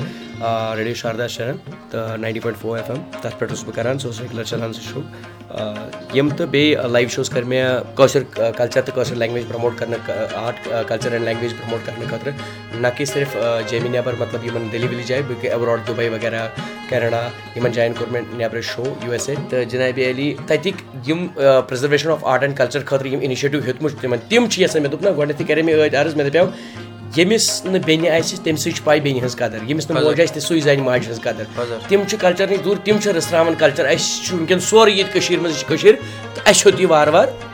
ریڈیو 0.77 0.93
شاردا 1.01 1.27
شرن 1.27 1.55
تہٕ 1.89 2.17
ninety 2.17 2.39
point 2.39 2.57
four 2.61 2.77
F 2.77 2.89
M 2.91 3.01
تَتھ 3.11 3.39
پٮ۪ٹھ 3.39 3.51
اوسُس 3.51 3.63
بہٕ 3.65 3.75
کران 3.75 3.99
سُہ 3.99 4.07
اوس 4.07 4.21
ریگیوٗلر 4.21 4.43
چلان 4.49 4.73
سُہ 4.73 4.81
شو 4.91 5.01
یِم 6.13 6.29
تہٕ 6.29 6.47
بیٚیہِ 6.51 6.85
لایِو 6.91 7.09
شوز 7.15 7.29
کٔرۍ 7.29 7.47
مےٚ 7.47 7.95
کٲشُر 7.95 8.23
کلچر 8.57 8.81
تہٕ 8.81 8.95
کٲشِر 8.95 9.15
لینگویج 9.15 9.47
پرموٹ 9.47 9.77
کرنہٕ 9.79 10.35
art 10.35 10.67
culture 10.87 11.11
and 11.11 11.25
language 11.25 11.53
promote 11.61 11.85
کرنہٕ 11.85 12.09
خٲطرٕ 12.09 12.79
نہ 12.81 12.87
کہِ 12.97 13.07
صرف 13.07 13.35
جیمہِ 13.69 13.89
نٮ۪بر 13.89 14.13
مطلب 14.19 14.45
یِمن 14.45 14.67
دِلہِ 14.71 14.89
وِلہِ 14.89 15.05
جایہِ 15.07 15.23
بٔلکہِ 15.27 15.49
ایبراڈ 15.49 15.87
دُبے 15.87 16.09
وغیرہ 16.09 16.47
کیرلا 16.89 17.27
یِمن 17.55 17.71
جاین 17.71 17.93
کوٚر 17.93 18.11
مےٚ 18.11 18.21
نٮ۪برٕ 18.37 18.61
شو 18.73 18.83
یوٗ 19.03 19.11
ایس 19.11 19.29
اے 19.29 19.35
تہٕ 19.49 19.63
جِنابی 19.69 20.09
علی 20.11 20.33
تَتِکۍ 20.47 21.09
یِم 21.09 21.27
preservation 21.67 22.09
of 22.11 22.25
art 22.25 22.43
and 22.43 22.57
culture 22.57 22.83
خٲطرٕ 22.85 23.07
یِم 23.07 23.19
اِنِشیٹِو 23.21 23.59
ہیوٚتمُت 23.65 23.91
چھُ 23.91 24.01
تِمن 24.01 24.17
تِم 24.29 24.49
چھِ 24.49 24.61
یژھان 24.61 24.81
مےٚ 24.81 24.91
دوٚپ 24.91 25.03
نہ 25.03 25.09
گۄڈٕنیتھٕے 25.17 25.45
کرے 25.47 25.61
مےٚ 25.61 25.75
ٲدۍ 25.75 25.95
عرض 26.01 26.15
مےٚ 26.15 26.25
دَپیو 26.29 26.45
ییٚمِس 27.17 27.65
نہٕ 27.65 27.81
بیٚنہِ 27.85 28.09
آسہِ 28.09 28.37
تٔمۍ 28.43 28.57
سٕے 28.57 28.71
چھِ 28.71 28.83
پاے 28.83 28.99
بیٚنہِ 28.99 29.19
ہٕنٛز 29.21 29.35
قدر 29.35 29.59
ییٚمِس 29.67 29.89
نہٕ 29.89 30.03
موج 30.03 30.21
آسہِ 30.21 30.41
سُے 30.41 30.59
زانہِ 30.59 30.83
ماجہِ 30.83 31.05
ہٕنٛز 31.05 31.21
قدر 31.21 31.43
تِم 31.87 32.01
چھِ 32.09 32.19
کلچر 32.21 32.47
نِش 32.49 32.63
دوٗر 32.65 32.77
تِم 32.85 32.97
چھِ 33.01 33.11
رٔژھراوان 33.15 33.55
کلچر 33.59 33.85
اَسہِ 33.85 34.25
چھُ 34.25 34.35
وٕنکیٚن 34.35 34.59
سورُے 34.59 34.91
ییٚتہِ 34.91 35.13
کٔشیٖر 35.13 35.39
منٛز 35.39 35.53
یہِ 35.53 35.59
چھِ 35.59 35.69
کٔشیٖر 35.69 35.95
تہٕ 36.33 36.43
اَسہِ 36.49 36.65
ہیوٚت 36.65 36.79
یہِ 36.81 36.89
وارٕ 36.89 37.13
وارٕ 37.13 37.52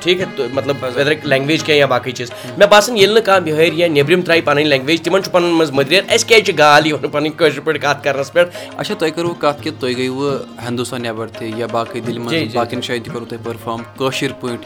ٹھیٖک 0.00 0.20
ہے 0.20 0.46
مطلب 0.52 0.84
ویدر 0.94 1.12
لینگویج 1.24 1.62
کینٛہہ 1.62 1.78
یا 1.78 1.86
باقٕے 1.86 2.12
چیٖز۔ 2.12 2.30
مےٚ 2.58 2.68
باسان 2.68 2.96
ییٚلہِ 2.96 3.14
نہٕ 3.14 3.24
کانٛہہ 3.24 3.44
بِہٲرۍ 3.44 3.78
یا 3.78 3.88
نیٚبرِم 3.88 4.20
ترٛایہِ 4.22 4.44
پَنٕنۍ 4.44 4.64
لینگویج 4.64 5.02
تِمن 5.02 5.22
چھُ 5.22 5.32
پَنُن 5.32 5.54
منٛز 5.54 5.70
مٔدریر 5.70 6.02
اَسہِ 6.08 6.28
کیازِ 6.28 6.44
چھِ 6.46 6.58
گال 6.58 6.86
یِوان 6.86 7.10
پَنٕنۍ 7.10 7.36
کٲشِر 7.36 7.60
پٲٹھۍ 7.60 7.80
کَتھ 7.82 8.04
کَرنَس 8.04 8.32
پٮ۪ٹھ 8.32 8.48
اچھا 8.76 8.94
تۄہہِ 8.94 9.14
کٔروٕ 9.14 9.34
کَتھ 9.40 9.62
کہِ 9.62 9.72
تُہۍ 9.80 9.96
گٔیوٕ 9.96 10.64
ہِندوستان 10.68 11.02
نٮ۪بر 11.02 11.28
تہِ 11.38 11.50
یا 11.56 11.66
باقٕے 11.72 12.00
دِلہِ 12.00 12.18
منٛز 12.18 12.54
باقین 12.54 12.80
جایَن 12.80 13.02
تہِ 13.02 13.12
کوٚروٕ 13.12 13.28
تۄہہِ 13.28 13.44
پٔرفارم 13.44 13.82
کٲشِر 13.98 14.32
پٲٹھۍ 14.40 14.64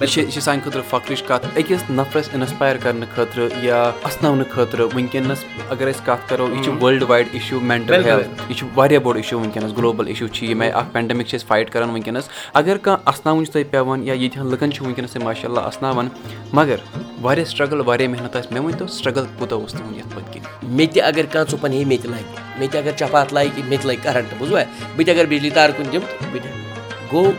یہِ 0.00 0.08
چھِ 0.08 0.22
یہِ 0.22 0.32
چھِ 0.32 0.42
سانہِ 0.42 0.64
خٲطرٕ 0.64 0.82
فخرٕچ 0.90 1.22
کَتھ 1.28 1.46
أکِس 1.58 1.90
نفرَس 1.90 2.28
اِنسپایر 2.34 2.76
کرنہٕ 2.82 3.14
خٲطرٕ 3.14 3.64
یا 3.64 3.82
اَسناونہٕ 4.04 4.50
خٲطرٕ 4.50 4.86
وٕنکیٚنس 4.94 5.44
اگر 5.70 5.90
أسۍ 5.90 6.04
کَتھ 6.06 6.28
کَرو 6.28 6.48
یہِ 6.52 6.64
چھُ 6.64 6.72
world 6.80 7.02
wide 7.08 7.26
issue 7.32 7.60
mental 7.60 8.04
health 8.04 8.50
یہِ 8.50 8.58
چھُ 8.58 8.66
واریاہ 8.74 9.00
بوٚڑ 9.00 9.16
اِشوٗ 9.16 9.38
وٕنکیٚنس 9.40 9.76
گلوبل 9.78 10.08
اِشوٗ 10.08 10.28
چھِ 10.32 10.46
ییٚمہِ 10.46 10.66
آیہِ 10.66 10.74
اکھ 10.74 10.92
پینڈمِک 10.92 11.26
چھِ 11.26 11.38
أسۍ 11.38 11.46
فایٹ 11.48 11.70
کران 11.70 11.90
وٕنکیٚنس 11.90 12.28
اگر 12.54 12.76
کانٛہہ 12.76 13.08
اَسناوُن 13.08 13.44
چھُ 13.44 13.52
تۄہہِ 13.52 13.70
پیٚوان 13.70 13.91
یا 14.00 14.14
ییٚتہِ 14.14 14.40
ہن 14.40 14.46
لُکن 14.50 14.72
چھُ 14.72 14.84
وٕنکیٚنس 14.84 15.12
تۄہہِ 15.12 15.24
ماشاء 15.24 15.48
اللہ 15.48 15.60
اَسناوان 15.60 16.08
مگر 16.52 16.76
واریاہ 17.22 17.44
سٹرگٕل 17.44 17.80
واریاہ 17.86 18.08
محنت 18.10 18.36
آسہِ 18.36 18.52
مےٚ 18.52 18.62
ؤنۍتو 18.64 18.86
سٹرگٕل 18.86 19.26
کوٗتاہ 19.38 19.58
اوس 19.58 19.72
تُہُنٛد 19.72 19.96
یَتھ 19.96 20.14
پٔتۍ 20.14 20.32
کِنۍ؟ 20.32 20.68
مےٚ 20.76 20.92
تہِ 20.92 21.02
اگر 21.02 21.26
کانٛہہ 21.32 21.50
ژوٚپَن 21.50 21.72
ہے 21.72 21.84
مےٚ 21.84 21.98
تہِ 22.02 22.10
لگہِ 22.10 22.24
مےٚ 22.58 22.68
تہِ 22.70 22.80
اگر 22.80 22.92
چپات 22.96 23.32
لگہِ 23.32 23.64
مےٚ 23.68 23.78
تہِ 23.80 23.86
لگہِ 23.86 24.02
کَرنٛٹ 24.02 24.34
بوٗزوا 24.38 24.62
بہٕ 24.96 25.06
تہِ 25.06 25.14
اگر 25.14 25.26
بِجلی 25.26 25.50
تار 25.50 25.70
کُن 25.76 25.92
دِمہٕ 25.92 26.08
تہٕ 26.08 26.30
بہٕ 26.32 26.42
دِمہٕ 26.42 27.12
گوٚو 27.12 27.32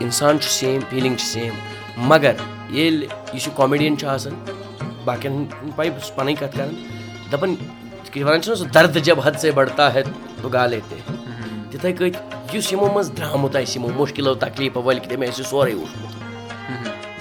اِنسان 0.00 0.40
چھُ 0.40 0.50
سیم 0.50 0.80
فیٖلِنٛگ 0.90 1.16
چھِ 1.16 1.26
سیم 1.26 1.52
مگر 2.08 2.32
ییٚلہِ 2.70 3.06
یہِ 3.32 3.40
چھُ 3.40 3.50
کامیڈِین 3.56 3.98
چھُ 3.98 4.08
آسان 4.08 4.34
باقین 5.04 5.32
ہُنٛد 5.32 5.76
پاے 5.76 5.90
بہٕ 5.90 6.00
چھُس 6.00 6.14
پَنٕنۍ 6.14 6.34
کَتھ 6.40 6.56
کران 6.56 6.74
دَپان 7.32 7.54
وَنان 8.16 8.42
چھِنہ 8.42 8.54
سُہ 8.56 8.66
دَرد 8.74 8.96
جب 9.04 9.20
حد 9.24 9.38
سے 9.40 9.50
بڑتا 9.50 9.92
ہے 9.94 10.02
تو 10.42 10.48
گالے 10.48 10.80
تہِ 10.88 10.98
تِتھٕے 11.70 11.92
کٔنۍ 11.92 12.41
یُس 12.52 12.72
یِمو 12.72 12.88
منٛز 12.94 13.12
درٛامُت 13.16 13.56
آسہِ، 13.56 13.76
یِمو 13.76 13.88
مُشکِلو 13.96 14.34
تکلیٖفو 14.34 14.82
وٲلۍ 14.82 15.08
تٔمۍ 15.08 15.28
آسہِ 15.28 15.44
سورُے 15.44 15.74
وٕچھمُت۔ 15.74 16.22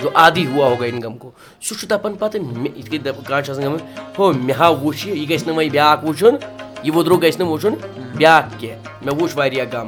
جو 0.01 0.09
عادی 0.15 0.45
ہوا 0.45 0.67
ہوگا 0.67 0.85
اِنکَم 0.85 1.17
کو، 1.17 1.31
سُہ 1.61 1.79
چھُ 1.79 1.89
دَپان 1.89 2.13
پَتہٕ 2.13 2.41
مےٚ 2.41 2.77
یِتھ 2.77 2.89
کٔنۍ 2.89 3.23
کانٛہہ 3.27 3.41
چھُ 3.41 3.51
آسان 3.51 3.63
گٔمٕژ 3.63 3.81
ہو، 4.19 4.33
مےٚ 4.33 4.55
ہاو 4.59 4.75
وٕچھ 4.75 5.07
یہِ 5.07 5.17
یہِ 5.17 5.29
گژھِ 5.29 5.47
نہٕ 5.47 5.55
وۄنۍ 5.55 5.69
بیٛاکھ 5.69 6.05
وٕچھُن، 6.05 6.35
یہِ 6.83 6.95
وُدرو 6.95 7.17
گژھِ 7.17 7.39
نہٕ 7.39 7.47
وٕچھُن، 7.47 7.73
بیٛاکھ 8.15 8.45
کینٛہہ۔ 8.57 9.05
مےٚ 9.05 9.21
وٕچھ 9.21 9.37
واریاہ 9.37 9.65
غم۔ 9.73 9.87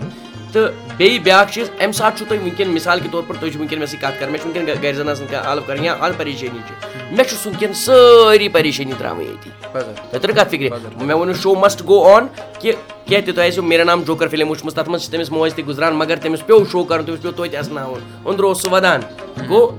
تہٕ 0.53 0.71
بیٚیہِ 0.97 1.21
بیٛاکھ 1.23 1.51
چیٖز 1.51 1.69
اَمہِ 1.79 1.95
ساتہٕ 1.95 2.17
چھُو 2.17 2.71
مِثال 2.71 2.99
کے 2.99 3.07
طور 3.11 3.23
پر 3.27 3.35
تُہۍ 3.39 3.49
چھِو 3.51 3.59
وٕنکیٚن 3.59 3.79
مےٚ 3.79 3.87
سۭتۍ 3.87 4.01
کَتھ 4.01 4.19
کَران 4.19 4.31
مےٚ 4.31 4.41
چھِ 4.41 4.47
وٕنکیٚن 4.47 4.83
گرِ 4.83 4.95
زَن 4.95 5.09
آسان 5.09 5.27
کانٛہہ 5.29 5.47
حالف 5.49 5.67
کَرٕنۍ 5.67 5.85
یا 5.85 5.95
حال 5.99 6.11
پریشٲنی 6.17 6.59
چھِ 6.67 6.87
مےٚ 7.11 7.25
چھُ 7.29 7.35
سُہ 7.37 7.49
وٕنکیٚن 7.49 7.73
سٲری 7.73 8.49
پریشٲنی 8.49 8.93
ترٛاوٕنۍ 8.97 9.25
ییٚتی 9.25 9.49
تۄہہِ 9.71 10.21
تٔر 10.21 10.31
کَتھ 10.31 10.49
فِکرِ 10.49 10.69
مےٚ 11.01 11.15
ووٚنُو 11.15 11.33
شو 11.41 11.55
مَسٹ 11.55 11.81
گو 11.87 12.03
آن 12.13 12.27
کہِ 12.59 12.71
کینٛہہ 13.05 13.25
تہِ 13.25 13.35
تۄہہِ 13.35 13.47
آسیو 13.47 13.63
میرا 13.63 13.83
نام 13.83 14.03
جوکر 14.07 14.27
فِلم 14.27 14.49
وٕچھمٕژ 14.49 14.73
تَتھ 14.73 14.89
منٛز 14.89 15.01
چھِ 15.01 15.11
تٔمِس 15.11 15.31
موج 15.31 15.53
تہِ 15.53 15.65
گُزران 15.67 15.95
مگر 15.95 16.15
تٔمِس 16.15 16.45
پیوٚو 16.45 16.65
شو 16.71 16.83
کَرُن 16.83 17.05
تٔمِس 17.05 17.21
پیوٚو 17.21 17.37
توتہِ 17.37 17.57
اَسناوُن 17.57 17.99
أنٛدرٕ 18.25 18.47
اوس 18.47 18.61
سُہ 18.61 18.71
وَدان۔ 18.71 19.01
گوٚو 19.49 19.71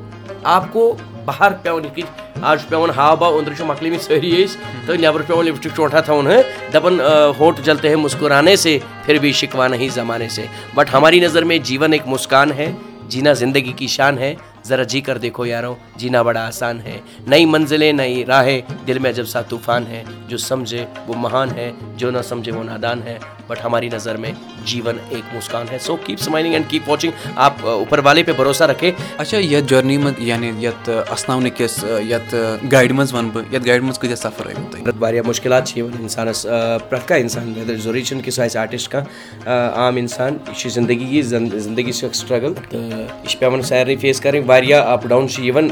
آپ 0.43 0.73
کو 0.73 0.97
بہار 1.25 1.50
پیٚوان 1.62 1.85
یِتھ 1.85 1.95
کٔنۍ 1.95 2.43
آز 2.43 2.61
چھُ 2.61 2.69
پیٚوان 2.69 2.90
ہاو 2.97 3.16
باو 3.16 3.38
أنٛدرٕ 3.38 3.57
چھِ 3.57 3.64
نبر 3.64 3.99
سٲری 4.00 4.45
أسۍ 4.45 4.57
تہٕ 4.87 4.97
نیٚبرٕ 4.97 5.26
پیٚوان 5.26 5.47
چونٛٹھا 5.76 6.00
تھاوُن 6.00 6.26
ہہ 6.26 6.40
دَپان 6.73 7.00
ہوٹ 7.38 7.61
جلتے 7.64 7.88
ہے 7.88 7.97
مسکرانے 7.97 8.57
سے، 8.57 8.78
پھر 9.04 9.19
بھی 9.19 9.33
شکوا 9.33 9.69
نہیں 9.69 9.88
زمانے 9.88 10.28
سے۔ 10.28 10.47
بٹ 10.75 10.87
ہماری 10.93 11.21
نظر 11.21 11.45
میں 11.45 11.59
جیون 11.59 11.93
ایک 11.93 12.02
مسکان 12.07 12.52
ہے، 12.52 12.73
جینا 13.09 13.33
زندگی 13.33 13.73
کی 13.73 13.87
شان 13.87 14.19
ہے۔ 14.19 14.35
ذرا 14.68 14.83
جی 14.83 15.00
کر 15.00 15.18
دیکھو 15.18 15.47
یارو 15.47 15.75
جینا 15.97 16.23
بڑا 16.23 16.47
آسان 16.47 16.80
ہے۔ 16.80 16.99
نئی 17.26 17.47
منزلیں 17.47 17.92
نئی 17.92 18.25
راہیں۔ 18.26 18.61
دل 18.87 18.99
میں 18.99 19.12
جب 19.12 19.26
سا 19.26 19.42
طوفان 19.42 19.87
ہے 19.87 20.02
جو 20.28 20.37
سمجھے 20.37 20.85
وہ 21.06 21.14
مہان 21.16 21.49
ہے 21.56 21.71
جو 21.97 22.11
نہ 22.11 22.23
سمجھے 22.28 22.52
وہ 22.52 22.64
نادان 22.64 23.02
ہے۔ 23.02 23.18
بٹ 23.47 23.59
ہماری 23.64 23.88
نظر 23.92 24.16
میں 24.16 24.33
جیون 24.64 24.99
ایک 25.09 25.35
مسکان 25.35 25.66
ہے۔ 25.73 25.78
So 25.78 25.97
keep 26.04 26.18
smiling 26.21 26.52
and 26.52 26.64
keep 26.68 26.88
watching 26.88 27.11
آپ 27.37 27.54
اوپر 27.62 27.99
والے 28.04 28.23
پہ 28.23 28.33
بھروسہ 28.37 28.64
رکھے 28.64 28.92
اچھا 29.18 29.38
یَتھ 29.38 29.64
جٔرنی 29.68 29.97
منٛز 29.99 30.14
یعنی 30.18 30.52
یَتھ 30.64 30.88
اَسناونہٕ 31.11 31.56
کِس 31.56 31.85
یَتھ 32.09 32.35
گاڑِ 32.73 32.90
منٛز 32.90 33.12
وَنہٕ 33.14 33.30
بہٕ 33.33 33.54
یَتھ 33.54 33.66
گاڑِ 33.66 33.80
منٛز 33.83 33.99
کۭتیاہ 33.99 34.16
سفر 34.16 34.47
آیوٕ 34.47 34.71
تۄہہِ 34.71 34.94
واریاہ 34.99 35.26
مُشکِلات 35.26 35.68
چھِ 35.68 35.78
یِوان 35.78 35.92
اِنسانَس 36.00 36.42
پرٛٮ۪تھ 36.42 37.09
کانٛہہ 37.09 37.23
اِنسان 37.23 37.52
ضروٗری 37.76 38.02
چھُنہٕ 38.02 38.25
کہِ 38.25 38.33
سُہ 38.33 38.44
آسہِ 38.44 38.61
آرٹِسٹ 38.61 38.90
کانٛہہ 38.92 39.71
عام 39.76 39.97
اِنسان۔ 39.97 40.37
یہِ 40.47 40.56
چھِ 40.56 40.71
زندگی 40.71 41.04
یی 41.11 41.23
زندگی 41.23 41.92
چھِ 41.92 42.04
اکھ 42.04 42.16
سٹرگٕل 42.16 42.54
تہٕ 42.54 42.80
یہِ 42.80 43.28
چھِ 43.28 43.38
پیٚوان 43.38 43.62
سارنٕے 43.62 43.97
فیس 43.97 44.21
کَرٕنۍ 44.21 44.47
واریاہ 44.55 44.83
اَپ 44.93 45.07
ڈاوُن 45.09 45.29
چھِ 45.29 45.45
یِوان 45.45 45.69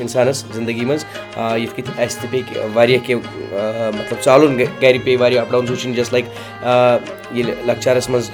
اِنسانَس 0.00 0.44
زندگی 0.54 0.84
منٛز 0.84 1.04
یِتھ 1.62 1.74
کٔنۍ 1.76 2.02
اَسہِ 2.02 2.20
تہِ 2.20 2.30
پیٚیہِ 2.30 2.70
واریاہ 2.74 3.06
کینٛہہ 3.06 3.90
مطلب 3.98 4.24
ژالُن 4.24 4.58
گرِ 4.58 4.96
پیٚیہِ 5.04 5.20
واریاہ 5.20 5.42
اَپ 5.42 5.50
ڈاوُن 5.50 5.66
وٕچھِنۍ، 5.68 5.94
جسٹ 5.96 6.12
لایک 6.12 6.24
ییٚلہِ 7.34 7.54
لۄکچارَس 7.66 8.08
منٛز 8.10 8.30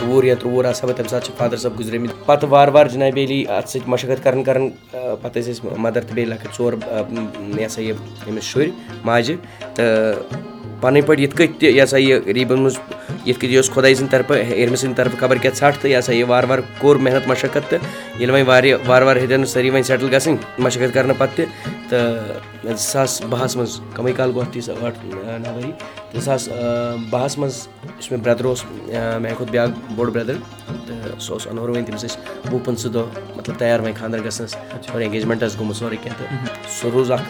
دوٗر 0.00 0.24
یا 0.24 0.34
ترٛوٚوُر 0.40 0.64
آسہٕ 0.64 0.82
ہا 0.84 0.86
بہٕ 0.88 0.96
تَمہِ 0.96 1.10
ساتہٕ 1.10 1.26
چھِ 1.26 1.36
فادر 1.38 1.56
صٲب 1.56 1.78
گُزریمٕتۍ۔ 1.78 2.24
پَتہٕ 2.26 2.48
وارٕ 2.50 2.72
وارٕ 2.74 2.90
جِنابِ 2.92 3.24
علی 3.24 3.44
اَتھ 3.48 3.68
سۭتۍ 3.70 3.88
مشقت 3.88 4.24
کَران 4.24 4.42
کَران 4.44 4.68
پَتہٕ 5.22 5.42
ٲسۍ 5.42 5.50
أسۍ 5.50 5.78
مَدر 5.78 6.00
تہٕ 6.00 6.14
بیٚیہِ 6.14 6.30
لۄکٕٹۍ 6.30 6.56
ژور 6.58 6.72
یہِ 7.58 7.66
ہسا 7.66 7.80
یہِ 7.82 7.94
أمِس 8.28 8.44
شُرۍ، 8.44 8.70
ماجہِ 9.04 9.36
تہٕ 9.74 10.14
پَنٕنۍ 10.80 11.06
پٲٹھۍ 11.06 11.20
یِتھ 11.22 11.36
کٔنۍ 11.36 11.58
تہِ 11.58 11.68
یہِ 11.68 11.82
ہسا 11.82 11.98
یہِ 11.98 12.20
غریٖبَن 12.26 12.58
منٛز 12.58 12.78
یِتھ 13.26 13.38
کٔنۍ 13.40 13.50
یہِ 13.50 13.56
اوس 13.56 13.70
خۄداے 13.70 13.94
سٕنٛدِ 13.94 14.10
طرفہٕ 14.10 14.36
ییٚمہِ 14.36 14.76
سٕنٛدِ 14.78 14.96
طرفہٕ 14.96 15.20
خبر 15.20 15.36
کیٛاہ 15.36 15.54
ژھٹھ 15.54 15.78
تہٕ 15.80 15.90
یہِ 15.90 15.98
ہسا 15.98 16.12
یہِ 16.12 16.24
وارٕ 16.28 16.48
وارٕ 16.48 16.62
کوٚر 16.78 16.96
محنت 16.96 17.28
مشقت 17.28 17.70
تہٕ 17.70 17.80
ییٚلہِ 18.18 18.34
وۄنۍ 18.34 18.48
واریاہ 18.48 18.78
وارٕ 18.86 19.06
وارٕ 19.06 19.18
ہیٚتن 19.20 19.44
سٲری 19.46 19.70
وۄنۍ 19.70 19.82
سیٹٕل 19.82 20.14
گژھٕنۍ 20.14 20.36
مشقت 20.58 20.94
کرنہٕ 20.94 21.18
پَتہٕ 21.18 21.36
تہِ 21.36 21.46
تہٕ 21.88 22.40
زٕ 22.64 22.76
ساس 22.76 23.22
بَہَس 23.30 23.56
منٛز 23.56 23.80
کَمٕے 23.94 24.12
کال 24.16 24.30
گوٚو 24.34 24.42
اَتھ 24.42 24.52
تیٖژ 24.52 24.68
ٲٹھ 24.68 24.98
نَو 25.44 25.54
ؤری 25.56 25.70
زٕ 26.14 26.22
ساس 26.24 26.48
بَہَس 27.10 27.38
منٛز 27.38 27.66
یُس 27.98 28.10
مےٚ 28.10 28.20
برٛدَر 28.22 28.44
اوس 28.44 28.64
میٛانہِ 28.64 29.36
کھۄتہٕ 29.36 29.50
بیٛاکھ 29.50 29.92
بوٚڑ 29.94 30.10
برٛدَر 30.10 30.34
تہٕ 30.86 31.18
سُہ 31.18 31.32
اوس 31.32 31.46
اَنور 31.46 31.68
وۄنۍ 31.68 31.86
تٔمِس 31.86 32.04
ٲسۍ 32.04 32.52
وُہ 32.52 32.58
پٕنٛژٕ 32.64 32.92
دۄہ 32.92 33.36
مطلب 33.36 33.58
تیار 33.58 33.80
وۄنۍ 33.80 33.98
خانٛدر 33.98 34.24
گژھنَس 34.24 34.56
اور 34.92 35.00
اینگیجمٮ۪نٛٹ 35.00 35.42
ٲس 35.42 35.58
گوٚمُت 35.58 35.76
سورُے 35.76 35.96
کینٛہہ 36.02 36.18
تہٕ 36.18 36.70
سُہ 36.80 36.90
روٗز 36.92 37.10
اَکھ 37.10 37.22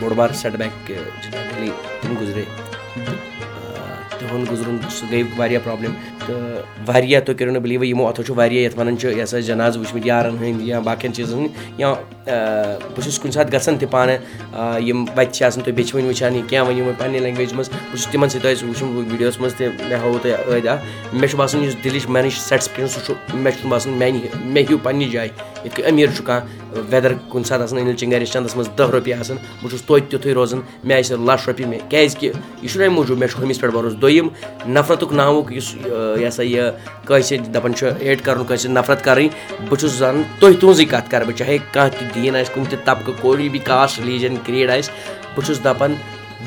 بوٚڑ 0.00 0.12
بار 0.12 0.28
سٮ۪ٹ 0.34 0.56
بیک 0.58 0.92
تِم 2.00 2.14
گُزرے۔ 2.20 2.44
تِہُنٛد 4.44 4.52
گُزرُن 4.52 4.76
سُہ 4.90 5.06
گٔے 5.10 5.22
واریاہ 5.36 5.64
پرٛابلِم 5.64 5.92
تہٕ 6.26 6.86
واریاہ 6.86 7.20
تُہۍ 7.20 7.36
کٔرِو 7.38 7.52
نہٕ 7.52 7.62
بِلیٖو 7.62 7.84
یِمو 7.84 8.08
اَتھو 8.08 8.22
چھُ 8.22 8.36
واریاہ 8.36 8.62
یَتھ 8.64 8.78
وَنان 8.78 8.98
چھِ 8.98 9.12
یہِ 9.12 9.22
ہسا 9.22 9.40
جناز 9.40 9.76
وٕچھمٕتۍ 9.76 10.06
یارَن 10.06 10.36
ہٕنٛدۍ 10.38 10.66
یا 10.66 10.78
باقٕیَن 10.80 11.12
چیٖزَن 11.14 11.38
ہٕنٛدۍ 11.38 11.78
یا 11.78 11.94
بہٕ 12.94 13.02
چھُس 13.04 13.18
کُنہِ 13.18 13.32
ساتہٕ 13.34 13.52
گژھان 13.52 13.76
تہِ 13.78 13.90
پانہٕ 13.90 14.18
یِم 14.86 15.04
بَچہِ 15.14 15.32
چھِ 15.34 15.44
آسان 15.46 15.62
تُہۍ 15.64 15.74
بیٚچھِ 15.74 15.94
وٕنۍ 15.94 16.06
وٕچھان 16.08 16.36
یہِ 16.36 16.48
کینٛہہ 16.48 16.68
ؤنِو 16.68 16.84
وۄنۍ 16.84 16.98
پنٛنہِ 16.98 17.20
لینٛگویج 17.20 17.52
منٛز 17.52 17.68
بہٕ 17.70 17.96
چھُس 17.96 18.06
تِمَن 18.12 18.28
سۭتۍ 18.28 18.42
تۄہہِ 18.42 18.68
وٕچھُن 18.68 18.88
ویٖڈیوَس 18.96 19.40
منٛز 19.40 19.54
تہِ 19.54 19.68
مےٚ 19.88 19.98
ہاوو 19.98 20.18
تۄہہِ 20.22 20.34
ٲدۍ 20.46 20.68
اَکھ 20.68 21.14
مےٚ 21.14 21.28
چھُ 21.30 21.36
باسان 21.38 21.64
یُس 21.64 21.76
دِلٕچ 21.84 22.08
مینٕچ 22.08 22.34
سیٹٕسفیکشَن 22.38 22.88
سُہ 22.88 23.00
چھُ 23.06 23.14
مےٚ 23.34 23.52
چھُنہٕ 23.52 23.70
باسان 23.70 23.92
میٛانہِ 23.92 24.20
مےٚ 24.44 24.64
ہیوٗ 24.68 24.78
پنٛنہِ 24.82 25.10
جایہِ 25.12 25.30
یِتھ 25.64 25.76
کٔنۍ 25.76 25.88
امیٖر 25.88 26.14
چھُ 26.16 26.24
کانٛہہ 26.24 26.82
ویدر 26.90 27.12
کُنہِ 27.28 27.46
ساتہٕ 27.46 27.62
آسان 27.64 27.78
أنِل 27.78 27.96
چِنگارِ 27.96 28.26
چَندَس 28.32 28.56
منٛز 28.56 28.68
دہ 28.78 28.90
رۄپیہِ 28.92 29.14
آسان 29.20 29.36
بہٕ 29.62 29.70
چھُس 29.70 29.82
توتہِ 29.86 30.10
تیُتھُے 30.10 30.34
روزان 30.34 30.60
مےٚ 30.84 30.98
آسہِ 30.98 31.16
لَچھ 31.26 31.48
رۄپیہِ 31.48 31.66
مےٚ 31.68 31.80
کیٛازِکہِ 31.88 32.26
یہِ 32.62 32.70
چھُنہٕ 32.70 32.86
اَمہِ 32.86 32.96
موٗجوٗب 32.96 33.18
مےٚ 33.18 33.28
چھُ 33.28 33.42
ہُمِس 33.42 33.60
پٮ۪ٹھ 33.60 33.74
بروسہٕ 33.74 33.98
دوٚیِم، 34.00 34.28
نفرتُک 34.68 35.12
ناوُک 35.12 35.52
یُس 35.52 35.74
یہِ 36.18 36.28
ہسا 36.28 36.42
یہِ 36.42 36.70
کٲنٛسہِ 37.06 37.38
دَپان 37.54 37.74
چھُ، 37.74 37.88
ہیٹ 38.00 38.22
کَرُن، 38.24 38.44
کٲنٛسہِ 38.44 38.70
نفرت 38.70 39.04
کَرٕنۍ۔ 39.04 39.28
بہٕ 39.68 39.78
چھُس 39.80 39.92
زانان 39.98 40.22
تُہۍ 40.38 40.54
تُہٕنٛزٕے 40.60 40.84
کَتھ 40.84 41.10
کَرٕ، 41.10 41.26
بہٕ 41.26 41.36
چاہے 41.36 41.58
کانٛہہ 41.72 41.98
تہِ 41.98 42.14
دیٖن 42.14 42.36
آسہِ، 42.36 42.54
کُنہِ 42.54 42.68
تہِ 42.70 42.78
طبقہٕ 42.84 43.20
کوری 43.20 43.48
بی 43.48 43.58
کاسٹ 43.58 43.98
ریٚلِجَن 43.98 44.36
کرٛیڈ 44.46 44.70
آسہِ، 44.70 44.92
بہٕ 45.34 45.44
چھُس 45.46 45.64
دَپان، 45.64 45.94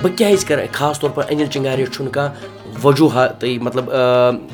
بہٕ 0.01 0.17
کیٛازِ 0.17 0.45
کَرٕ؟ 0.45 0.65
خاص 0.71 0.99
طور 0.99 1.09
پر 1.09 1.23
أنِل 1.31 1.45
چِنگارِ 1.53 1.85
چھُنہٕ 1.93 2.11
کانٛہہ 2.11 2.33
وجوٗہاتٕے 2.83 3.57
مطلب 3.61 3.89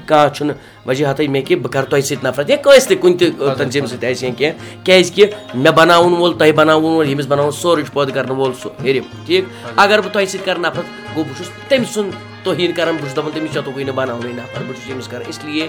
کانٛہہ 0.06 0.34
چھُنہٕ 0.34 0.56
وجوٗہاتٕے 0.88 1.28
مےٚ 1.28 1.46
کہِ 1.48 1.58
بہٕ 1.62 1.72
کَرٕ 1.72 1.90
تۄہہِ 1.90 2.04
سۭتۍ 2.04 2.24
نفرت 2.24 2.50
یا 2.50 2.56
کٲنٛسہِ 2.56 2.88
تہِ، 2.88 3.00
کُنہِ 3.02 3.20
تہِ 3.20 3.58
تنظیٖم 3.58 3.86
سۭتۍ 3.86 4.12
آسہِ 4.12 4.24
یا 4.24 4.34
کینٛہہ۔ 4.38 4.86
کیٛازِکہِ 4.86 5.26
مےٚ 5.54 5.74
بَناوُن 5.74 6.14
وول، 6.14 6.38
تۄہہِ 6.38 6.54
بَناوُن 6.56 6.94
وول، 6.94 7.08
ییٚمِس 7.08 7.28
بَناوُن 7.28 7.52
سورُے 7.52 7.82
چھُ 7.84 7.94
پٲدٕ 7.94 8.14
کَرنہٕ 8.14 8.38
وول 8.38 8.52
سُہ 8.62 8.70
ہیٚرِم 8.84 9.04
ٹھیٖک؟ 9.26 9.46
اگر 9.76 10.02
بہٕ 10.02 10.12
تۄہہِ 10.12 10.28
سۭتۍ 10.28 10.46
کَرٕ 10.46 10.60
نفرت، 10.60 11.16
گوٚو 11.16 11.24
بہٕ 11.24 11.38
چھُس 11.38 11.50
تٔمۍ 11.68 11.92
سُنٛد 11.94 12.31
توہیٖن 12.44 12.74
کَران 12.74 12.96
بہٕ 12.96 13.04
چھُس 13.04 13.16
دَپان 13.16 13.32
تٔمِس 13.34 13.52
چھا 13.54 13.62
تُکُے 13.66 13.84
نہٕ 13.84 13.96
بَناونٕے 13.96 14.34
نفر 14.34 14.62
بہٕ 14.68 14.76
چھُس 14.76 14.88
ییٚمِس 14.88 15.08
کَران 15.08 15.24
اِسلیے 15.28 15.68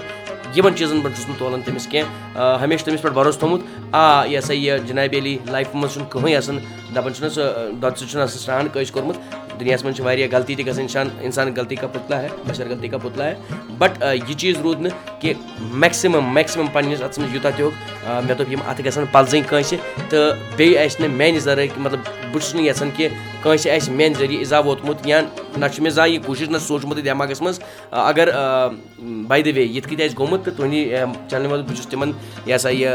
یِمَن 0.55 0.75
چیٖزَن 0.75 1.01
پٮ۪ٹھ 1.01 1.15
چھُس 1.15 1.29
نہٕ 1.29 1.37
تولان 1.37 1.61
تٔمِس 1.61 1.87
کینٛہہ 1.87 2.57
ہمیشہِ 2.63 2.85
تٔمِس 2.85 3.01
پٮ۪ٹھ 3.01 3.15
بروسہٕ 3.15 3.39
تھوٚمُت۔ 3.39 3.61
آ، 3.91 4.25
یہِ 4.25 4.37
ہسا 4.37 4.53
یہِ 4.53 4.79
جِنابِ 4.85 5.19
علی 5.19 5.37
لایفہِ 5.49 5.75
منٛز 5.75 5.93
چھُنہٕ 5.93 6.09
کٕہٕنۍ 6.09 6.35
آسان۔ 6.35 6.57
دَپان 6.95 7.13
چھُنہ 7.13 7.29
سُہ 7.29 7.41
دۄدٕ 7.81 7.95
سۭتۍ 7.95 8.09
چھُنہٕ 8.09 8.23
آسان 8.23 8.37
سرٛان 8.37 8.67
کٲنٛسہِ 8.73 8.93
کوٚرمُت۔ 8.93 9.15
دُنیاہَس 9.59 9.83
منٛز 9.83 9.95
چھِ 9.95 10.05
واریاہ 10.05 10.27
غلطی 10.31 10.55
تہِ 10.55 10.67
گژھان۔ 10.67 10.79
اِنسان 10.79 11.09
اِنسان 11.19 11.53
غلطی 11.55 11.75
کا 11.75 11.87
پُتلا 11.87 12.21
ہے، 12.21 12.27
بَشر 12.47 12.69
غلطی 12.69 12.87
کا 12.87 12.97
پُتلا 12.97 13.25
ہے۔ 13.25 13.35
بَٹ 13.77 14.03
یہِ 14.27 14.35
چیٖز 14.37 14.61
روٗد 14.61 14.81
نہٕ 14.81 15.21
کہِ 15.21 15.33
میکسِمَم 15.59 16.33
میکسِمَم 16.33 16.67
پنٛنِس 16.67 17.01
اَتھَس 17.01 17.19
منٛز 17.19 17.33
یوٗتاہ 17.33 17.51
تہِ 17.55 17.61
ہوٚکھ۔ 17.61 17.77
مےٚ 18.05 18.37
دوٚپ 18.37 18.51
یِم 18.51 18.59
اَتھٕ 18.67 18.85
گژھن 18.85 19.03
پَلزٕنۍ 19.11 19.49
کٲنٛسہِ 19.49 19.77
تہٕ 20.09 20.37
بیٚیہِ 20.55 20.85
آسہِ 20.85 21.01
نہٕ 21.01 21.09
میٛانہِ 21.09 21.39
ذرٲیہِ 21.39 21.69
مطلب 21.77 21.99
بہٕ 22.31 22.41
چھُس 22.41 22.55
نہٕ 22.55 22.63
یَژھان 22.63 22.89
کہِ 22.95 23.09
کٲنٛسہِ 23.43 23.71
آسہِ 23.71 23.93
میٛانہِ 23.93 24.17
ذٔریعہٕ 24.17 24.39
اِزا 24.39 24.59
ووتمُت 24.59 25.07
یا 25.07 25.21
نہ 25.57 25.65
چھُ 25.73 25.81
مےٚ 25.83 25.93
زانٛہہ 25.93 26.13
یہِ 26.13 26.25
کوٗشِش 26.25 26.49
نہ 26.49 26.57
سوٗنٛچمُتٕے 26.57 27.01
دٮ۪ماغَس 27.01 27.41
منٛز۔ 27.41 27.59
اگر 27.91 28.29
باے 29.27 29.41
دَ 29.41 29.49
وے 29.55 29.63
یِتھ 29.63 29.89
کٔنۍ 29.89 30.05
آسہِ 30.05 30.17
گوٚمُت 30.17 30.42
تہٕ 30.43 30.55
تُہنٛدِ 30.57 31.29
چَنلہِ 31.29 31.49
منٛز 31.51 31.61
بہٕ 31.65 31.75
چھُس 31.75 31.87
تِمَن 31.87 32.11
یہِ 32.45 32.55
ہسا 32.55 32.69
یہِ 32.69 32.89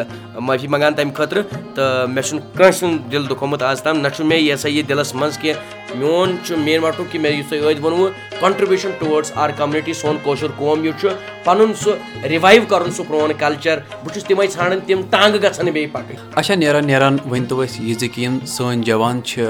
معٲفی 0.46 0.66
منٛگان 0.66 0.94
تَمہِ 0.94 1.14
خٲطرٕ 1.14 1.42
تہٕ 1.74 2.08
مےٚ 2.08 2.22
چھُنہٕ 2.22 2.44
کٲنٛسہِ 2.56 2.84
ہُنٛد 2.84 3.12
دِل 3.12 3.28
دُکھومُت 3.30 3.62
آز 3.62 3.82
تام 3.82 3.98
نہ 4.00 4.08
چھُ 4.16 4.24
مےٚ 4.24 4.40
یہِ 4.40 4.54
ہسا 4.54 4.68
یہِ 4.68 4.88
دِلَس 4.88 5.14
منٛز 5.14 5.38
کہِ 5.38 5.52
میون 5.94 6.36
مین 6.56 6.80
ماٹوٗ 6.80 7.04
کہِ 7.10 7.20
مےٚ 7.20 7.32
یُس 7.32 7.48
تۄہہِ 7.48 7.62
ٲدۍ 7.62 7.80
ووٚنوُ 7.82 8.08
کَنٹرٛبیوٗشَن 8.40 8.90
ٹُوٲڈٕس 8.98 9.32
آر 9.34 9.50
کَمنِٹی 9.56 9.92
سون 9.92 10.16
کٲشُر 10.24 10.46
قوم 10.56 10.84
یُس 10.84 11.00
چھُ 11.00 11.08
پَنُن 11.44 11.72
سُہ 11.82 11.92
رِوایِو 12.30 12.62
کَرُن 12.68 12.90
سُہ 12.90 13.04
پرٛون 13.08 13.32
کَلچَر 13.38 13.78
بہٕ 14.04 14.12
چھُس 14.12 14.24
تِمَے 14.24 14.46
ژھانٛڈان 14.46 14.78
تِم 14.86 15.00
ٹانٛگہٕ 15.10 15.42
گژھن 15.42 15.64
نہٕ 15.64 15.74
بیٚیہِ 15.74 15.92
پَکٕنۍ۔ 15.92 16.16
اچھا 16.34 16.54
نیران 16.54 16.86
نیران 16.86 17.16
ؤنۍتو 17.30 17.60
اَسہِ 17.60 17.84
یہِ 17.84 17.98
زِ 17.98 18.08
کہِ 18.14 18.24
یِم 18.24 18.38
سٲنۍ 18.46 18.82
جوان 18.84 19.22
چھِ 19.24 19.42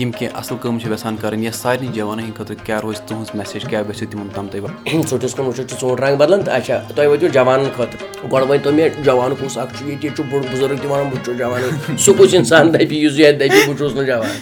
یِم 0.00 0.10
کینٛہہ 0.12 0.38
اَصٕل 0.38 0.56
کٲم 0.62 0.78
چھِ 0.78 0.90
یَژھان 0.92 1.16
کَرٕنۍ 1.16 1.42
یا 1.44 1.52
سارنٕے 1.52 1.92
جوانَن 1.92 2.24
ہِنٛدۍ 2.24 2.36
خٲطرٕ 2.36 2.64
کیٛاہ 2.64 2.80
روزِ 2.80 2.98
تُہٕنٛز 3.06 3.34
میسیج 3.34 3.64
کیٛاہ 3.68 3.82
گژھِ 3.88 4.08
تِمَن 4.10 4.28
تام 4.34 4.48
تُہۍ 4.48 4.60
ژوٗنٛٹھِس 4.60 5.34
کُن 5.34 5.46
وٕچھِتھ 5.46 5.68
چھُ 5.68 5.80
ژوٗنٛٹھ 5.80 6.00
رنٛگ 6.02 6.16
بَدلان۔ 6.16 6.42
تہٕ 6.42 6.54
اچھا 6.54 6.82
تۄہہِ 6.94 7.08
وٲتِو 7.08 7.26
جوانَن 7.26 7.68
خٲطرٕ۔ 7.76 8.30
گۄڈٕ 8.32 8.48
ؤنۍتو 8.48 8.72
مےٚ 8.72 8.88
جوان 9.04 9.34
کُس 9.40 9.58
اَکھ 9.58 9.72
چھُ 9.78 9.88
ییٚتہِ 9.88 10.16
چھُ 10.16 10.24
بوٚڑ 10.30 10.42
بُزرٕگ 10.52 10.76
تہِ 10.76 10.90
وَنان 10.90 11.08
بہٕ 11.10 11.24
چھُس 11.24 11.38
جوانٕے۔ 11.38 11.96
سُہ 11.98 12.12
کُس 12.18 12.34
اِنسان 12.34 12.74
دَپہِ 12.74 12.92
یُس 12.92 13.18
یَتھ 13.18 13.36
دَپہِ 13.36 13.66
بہٕ 13.66 13.76
چھُس 13.78 13.92
نہٕ 13.94 14.06
جوان۔ 14.06 14.36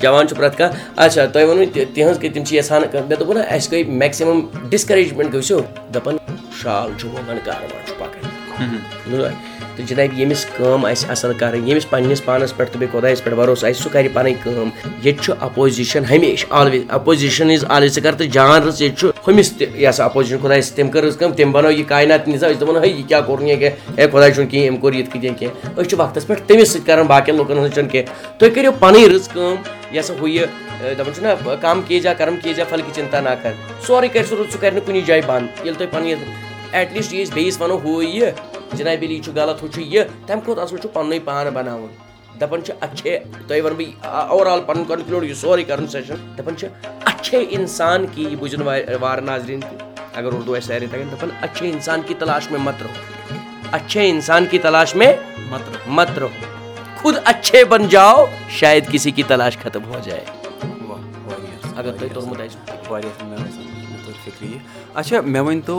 جوان 0.00 0.28
چھُ 0.28 0.36
پرٛٮ۪تھ 0.36 0.56
کانٛہہ 0.58 1.04
اچھا 1.04 1.26
تۄہہِ 1.26 1.46
ووٚنوُ 1.46 1.64
تِہٕنٛز 1.72 2.18
کہِ 2.20 2.32
تِم 2.34 2.44
چھِ 2.44 2.56
یَژھان 2.56 2.82
مےٚ 2.82 3.18
دوٚپوُ 3.18 3.34
نہ 3.34 3.40
اَسہِ 3.54 3.72
گٔے 3.72 3.82
میکسِمَم 4.02 4.40
ڈِسکَریجمٮ۪نٛٹ 4.70 5.34
گٔژھِو 5.34 5.60
دَپان 5.94 6.16
شال 6.62 6.90
چھُ 6.98 7.08
وۄنۍ 7.08 7.44
کاروبار 7.44 7.86
چھُ 7.86 7.94
پَکان 7.98 9.50
تہٕ 9.76 9.86
جِناب 9.86 10.18
ییٚمِس 10.18 10.44
کٲم 10.44 10.84
آسہِ 10.84 11.10
اَصٕل 11.10 11.32
کَرٕنۍ، 11.38 11.66
ییٚمِس 11.66 11.90
پنٛنِس 11.90 12.24
پانَس 12.24 12.56
پٮ۪ٹھ 12.56 12.70
تہٕ 12.70 12.80
بیٚیہِ 12.80 12.92
خۄدایَس 12.92 13.24
پٮ۪ٹھ 13.24 13.36
بروسہٕ 13.36 13.70
آسہِ، 13.70 13.82
سُہ 13.82 13.92
کَرِ 13.92 14.08
پَنٕنۍ 14.12 14.34
کٲم۔ 14.42 14.68
ییٚتہِ 15.04 15.24
چھُ 15.24 15.34
اَپوزِشَن 15.40 16.04
ہمیشہِ 16.04 16.46
آلویز 16.50 16.82
اَپوزِشَن 16.88 17.50
اِز 17.50 17.64
آلویز 17.68 17.94
ژٕ 17.94 18.02
کَر 18.02 18.14
تہٕ 18.14 18.26
جان 18.26 18.62
رٕژ، 18.62 18.82
ییٚتہِ 18.82 18.98
چھُ 18.98 19.10
ہُمِس 19.28 19.52
تہِ 19.52 19.66
یہِ 19.74 19.88
ہسا 19.88 20.04
اَپوزِشَن 20.04 20.38
خۄدایَس 20.42 20.72
تٔمۍ 20.72 20.90
کٔر 20.90 21.04
رٕژ 21.04 21.16
کٲم 21.16 21.32
تٔمۍ 21.32 21.52
بَنٲو 21.52 21.70
یہِ 21.70 21.86
کاینات 21.88 22.28
نِظام 22.28 22.50
أسۍ 22.50 22.60
دَپان، 22.60 22.76
ہے، 22.84 22.88
یہِ 22.88 23.08
کیٛاہ 23.08 23.22
کوٚر 23.26 23.40
نہٕ 23.40 23.48
یہِ 23.48 23.60
کینٛہہ 23.60 23.98
ہے 23.98 24.10
خۄداے 24.12 24.32
چھُنہٕ 24.32 24.50
کِہیٖنۍ 24.50 24.68
أمۍ 24.68 24.80
کوٚر 24.80 24.94
یِتھ 24.94 25.10
کٔنۍ 25.12 25.38
کینٛہہ 25.38 25.80
أسۍ 25.80 25.88
چھِ 25.88 25.94
وقتَس 25.98 26.26
پٮ۪ٹھ 26.26 26.42
تٔمِس 26.46 26.68
سۭتۍ 26.68 26.86
کَران، 26.86 27.06
باقٕیَن 27.06 27.36
لُکَن 27.36 27.54
ہٕنٛز 27.58 27.74
چھَنہٕ 27.74 27.90
کینٛہہ۔ 27.90 28.38
تُہۍ 28.38 28.50
کٔرِو 28.54 28.72
پَنٕنۍ 28.78 29.08
رٕژ 29.08 29.28
کٲم۔ 29.28 29.54
یہِ 29.90 30.00
ہسا 30.00 30.14
ہُہ 30.20 30.30
یہِ 30.30 30.46
دَپان 30.98 31.14
چھُنہ 31.14 31.54
کَم 31.60 31.80
کے 31.88 32.00
جا 32.00 32.14
کَرَم 32.14 32.36
کے 32.42 32.52
جا 32.52 32.64
پھل 32.64 32.80
چِنتا 32.94 33.20
نہ 33.20 33.28
کَر۔ 33.42 33.52
سورُے 33.86 34.08
کَرِ 34.08 34.26
سُہ 34.26 34.36
رُت، 34.38 34.52
سُہ 34.52 34.60
کَرِ 34.60 34.74
نہٕ 34.74 34.86
کُنی 34.86 35.00
جایہِ 35.00 35.22
بنٛد۔ 35.26 35.66
ییٚلہِ 35.66 35.78
تۄہہِ 35.78 35.90
پَنٕنۍ 35.90 36.14
ایٹ 36.72 36.92
لیٖسٹ 36.92 37.14
یہِ 37.14 37.26
أسۍ 37.26 37.34
بیٚیِس 37.34 37.60
وَنو، 37.60 37.78
ہُہ 37.84 38.04
یہِ 38.04 38.30
جِنابِ 38.76 39.06
علی 39.06 39.20
غلط 39.36 39.62
ہُہ 39.62 39.68
چھُ 39.74 39.82
یہِ 39.82 40.04
تَمہِ 40.26 40.44
کھۄتہٕ 40.44 40.62
اَصٕل 40.62 40.78
چھُ 40.82 40.88
پَننُے 40.92 41.18
پان 41.24 41.46
بَناوُن 41.54 41.90
دَپان 42.40 42.64
چھِ 42.64 42.72
اَچھے 42.80 43.18
تۄہہِ 43.48 43.60
وَنہٕ 43.64 43.76
بہٕ 43.78 43.90
اوٚوَرآل 44.30 44.60
پَنُن 44.66 44.84
کَنکٕلوٗڈ 44.84 45.24
یہِ 45.24 45.36
سورُے 45.36 45.64
کَرُن 45.68 45.86
سیشَن 45.94 46.26
دَپان 46.38 46.56
چھِ 46.56 46.68
اَچھے 47.10 47.38
اِنسان 47.56 48.06
کی 48.14 48.22
یہِ 48.22 48.36
بوٗزِو 48.38 48.58
نہٕ 48.62 49.00
وارٕ 49.00 49.22
ناظریٖن 49.24 49.60
تہِ 49.60 49.76
اگر 50.14 50.32
اُردو 50.32 50.54
آسہِ 50.54 50.66
سارے 50.68 50.86
تَگان 50.92 51.10
دَپان 51.12 51.30
اَچھے 51.42 51.68
اِنسان 51.70 52.00
کی 52.06 52.14
تلاش 52.18 52.50
میں 52.50 52.60
مت 52.66 52.82
رہو 52.82 53.36
اَچھے 53.72 54.08
اِنسان 54.10 54.46
کی 54.50 54.58
تلاش 54.58 54.94
میں 54.94 55.12
مت 55.96 56.18
رہو 56.18 56.28
خُد 57.02 57.14
اَچھے 57.24 57.64
بَن 57.70 57.88
جاو 57.90 58.24
شاید 58.58 58.90
کِسی 58.92 59.10
کی 59.10 59.22
تلاش 59.28 59.58
ختم 59.62 59.84
ہو 59.92 60.00
جائے 60.04 60.24
اگر 61.76 61.92
آسہِ 61.94 62.90
واریاہ 62.90 63.71
فِکرِ 64.24 64.46
یہِ 64.46 64.58
اچھا 64.94 65.20
مےٚ 65.20 65.42
ؤنۍتو 65.42 65.76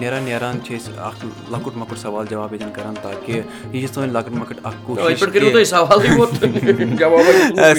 نیران 0.00 0.22
نیران 0.22 0.58
چھِ 0.64 0.76
أسۍ 0.76 0.98
اَکھ 0.98 1.24
لۄکُٹ 1.50 1.76
مۄکُٹ 1.76 1.98
سوال 1.98 2.26
جواب 2.30 2.52
ییٚتٮ۪ن 2.52 2.72
کَران 2.74 2.94
تاکہِ 3.02 3.34
یہِ 3.72 3.86
چھِ 3.86 3.94
سٲنۍ 3.94 4.12
لۄکٕٹ 4.12 4.32
مۄکٕٹ 4.32 4.58
اَکھ 4.66 4.76
کوٗشِش 4.86 5.18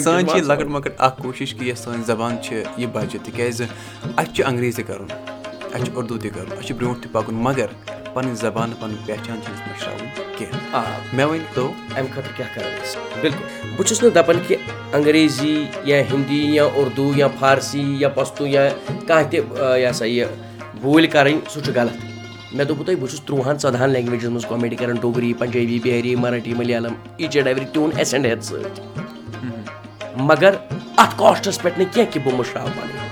سٲنۍ 0.04 0.24
چھِ 0.32 0.40
لۄکٕٹ 0.40 0.66
مۄکٕٹ 0.66 0.92
اَکھ 0.98 1.22
کوٗشِش 1.22 1.54
کہِ 1.54 1.68
یۄس 1.68 1.78
سٲنۍ 1.84 2.04
زبان 2.06 2.36
چھِ 2.42 2.62
یہِ 2.76 2.86
بَچہِ 2.92 3.18
تِکیٛازِ 3.24 3.62
اَسہِ 4.16 4.34
چھُ 4.34 4.44
انٛگریزی 4.46 4.82
کَرُن 4.82 5.06
اَسہِ 5.72 5.84
چھُ 5.84 5.96
اُردو 5.96 6.18
تہِ 6.18 6.30
کَرُن 6.34 6.52
اَسہِ 6.52 6.66
چھُ 6.66 6.74
برونٛٹھ 6.76 7.02
تہِ 7.02 7.12
پَکُن 7.12 7.34
مگر 7.34 7.66
پَنٕنۍ 8.14 8.34
زبان 8.34 8.72
پَنٕنۍ 8.80 9.06
پہچان 9.06 9.38
چھِنہٕ 9.44 9.58
أسۍ 9.58 9.66
مٔشراوٕنۍ 9.68 10.38
کینٛہہ۔ 10.38 10.76
آ۔ 10.76 10.82
مےٚ 11.12 11.26
ؤنۍتو 11.26 11.72
اَمہِ 11.96 12.10
خٲطرٕ 12.10 12.36
کیٛاہ 12.36 12.54
کَرو 12.54 12.68
أسۍ؟ 12.84 13.00
بِلکُل۔ 13.20 13.68
بہٕ 13.76 13.86
چھُس 13.86 14.02
نہٕ 14.02 14.12
دَپان 14.14 14.36
کہِ 14.48 14.56
انٛگریزی 14.92 15.66
یا 15.84 16.00
ہِندی 16.00 16.54
یا 16.54 16.64
اُردو 16.64 17.12
یا 17.16 17.28
فارسی 17.38 17.96
یا 17.98 18.08
پَستوٗ 18.08 18.48
یا 18.48 18.68
کانٛہہ 19.06 19.30
تہِ 19.30 19.40
یہِ 19.80 19.90
ہسا 19.90 20.04
یہِ 20.04 20.26
بوٗلۍ 20.80 21.10
کَرٕنۍ 21.12 21.38
سُہ 21.50 21.60
چھُ 21.60 21.72
غلط۔ 21.74 21.96
مےٚ 22.52 22.66
دوٚپوُ 22.66 22.86
تۄہہِ 22.86 22.98
بہٕ 22.98 23.08
چھُس 23.08 23.20
تٕرٛوہَن 23.20 23.58
ژۄدہَن 23.58 23.90
لینٛگویجَن 23.90 24.30
منٛز 24.30 24.46
کومٮ۪ڈی 24.46 24.76
کَران 24.76 24.96
Dogri 25.00 25.34
Punjabi 25.34 25.80
Bihari 25.82 26.16
Marathi 26.16 26.54
Malayalam 26.54 26.92
each 27.16 27.36
and 27.36 27.46
every 27.46 27.64
تِہُنٛد 27.72 27.98
ایسٮ۪نٛڈ 27.98 28.26
ہٮ۪تھ 28.26 28.44
سۭتۍ۔ 28.44 29.02
مگر 30.16 30.54
اَتھ 30.96 31.18
کاسٹَس 31.18 31.62
پٮ۪ٹھ 31.62 31.78
نہٕ 31.78 31.94
کینٛہہ 31.94 32.12
کہِ 32.12 32.22
بہٕ 32.22 32.34
مٔشراو 32.34 32.66
پَنٕنۍ۔ 32.66 33.08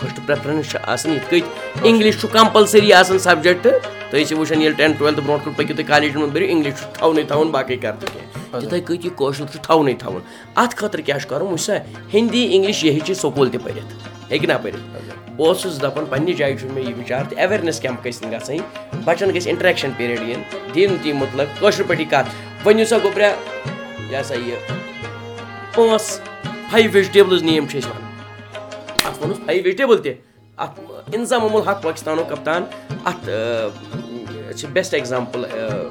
فٔسٹ 0.00 0.26
پرٛٮ۪فرَنٕس 0.26 0.70
چھِ 0.70 0.78
آسان 0.82 1.12
یِتھ 1.12 1.30
کٔنۍ 1.30 1.48
اِنٛگلِش 1.82 2.20
چھُ 2.20 2.28
کَمپَلسٔری 2.32 2.92
آسان 2.92 3.18
سَبجَکٹ 3.18 3.66
تُہۍ 4.10 4.22
ٲسِو 4.22 4.36
وٕچھان 4.36 4.60
ییٚلہِ 4.62 4.76
ٹٮ۪نتھ 4.76 4.98
ٹُوٮ۪لتھ 4.98 5.20
برونٛٹھ 5.20 5.44
کُن 5.44 5.52
پٔکِو 5.56 5.74
تُہۍ 5.76 5.86
کالیجَن 5.86 6.20
منٛز 6.20 6.32
بٔرِو 6.32 6.46
اِنٛگلِش 6.48 6.74
چھُ 6.80 6.92
تھاوُنٕے 6.94 7.22
تھاوُن 7.28 7.50
باقٕے 7.50 7.76
کَر 7.76 7.92
تہٕ 8.00 8.12
کینٛہہ 8.12 8.60
تِتھَے 8.60 8.80
کٔنۍ 8.80 9.04
یہِ 9.04 9.16
کٲشُر 9.16 9.46
چھُ 9.52 9.60
تھاوُنٕے 9.62 9.94
تھاوُن 9.98 10.20
اَتھ 10.54 10.76
خٲطرٕ 10.76 11.04
کیٛاہ 11.04 11.18
چھُ 11.18 11.28
کَرُن 11.28 11.46
وٕچھ 11.46 11.60
سا 11.60 11.74
ہِندی 12.14 12.42
اِنٛگلِش 12.52 12.84
یہِ 12.84 12.92
ہیٚچھِ 12.94 13.14
سکوٗل 13.16 13.48
تہِ 13.50 13.60
پٔرِتھ 13.64 13.92
ہیٚکہِ 14.30 14.48
نا 14.48 14.56
پٔرِتھ 14.62 15.30
بہٕ 15.36 15.46
اوسُس 15.46 15.80
دَپان 15.82 16.04
پنٛنہِ 16.10 16.36
جایہِ 16.36 16.58
چھُ 16.60 16.70
مےٚ 16.70 16.84
یہِ 16.84 16.98
وِچار 16.98 17.24
تہِ 17.28 17.38
اٮ۪ویرنٮ۪س 17.38 17.80
کیمپ 17.80 18.06
گژھِ 18.06 18.22
نہٕ 18.22 18.32
گژھٕنۍ 18.32 18.60
بَچَن 19.04 19.30
گژھِ 19.34 19.48
اِنٹرٛیکشَن 19.48 19.90
پیٖریڈ 19.96 20.76
یِن 20.76 20.96
تی 21.02 21.12
مطلب 21.12 21.46
کٲشِر 21.60 21.82
پٲٹھی 21.86 22.04
کَتھ 22.04 22.66
ؤنِو 22.66 22.84
سا 22.84 22.96
گوٚبرا 23.02 23.30
یہِ 24.10 24.20
ہسا 24.20 24.34
یہِ۔ 24.34 24.56
پانٛژھ 25.74 26.10
فایِو 26.70 26.90
ویجِٹیبلٕز 26.92 27.42
نیم 27.42 27.66
چھِ 27.66 27.78
أسۍ 27.78 27.90
وَنان 27.90 28.08
اَتھ 29.04 29.18
ووٚنُس 29.18 29.38
فایِو 29.46 29.62
ویجِٹیبٕل 29.64 30.02
تہِ 30.02 30.12
اَتھ 30.56 30.80
اِنظام 31.14 31.44
امُل 31.44 31.62
حق 31.68 31.82
پٲکِستانُک 31.82 32.28
کَپتان۔ 32.28 32.64
اَتھ 33.04 33.28
چھِ 34.56 34.68
بیسٹ 34.72 34.94
ایٚگزامپٕل 34.94 35.44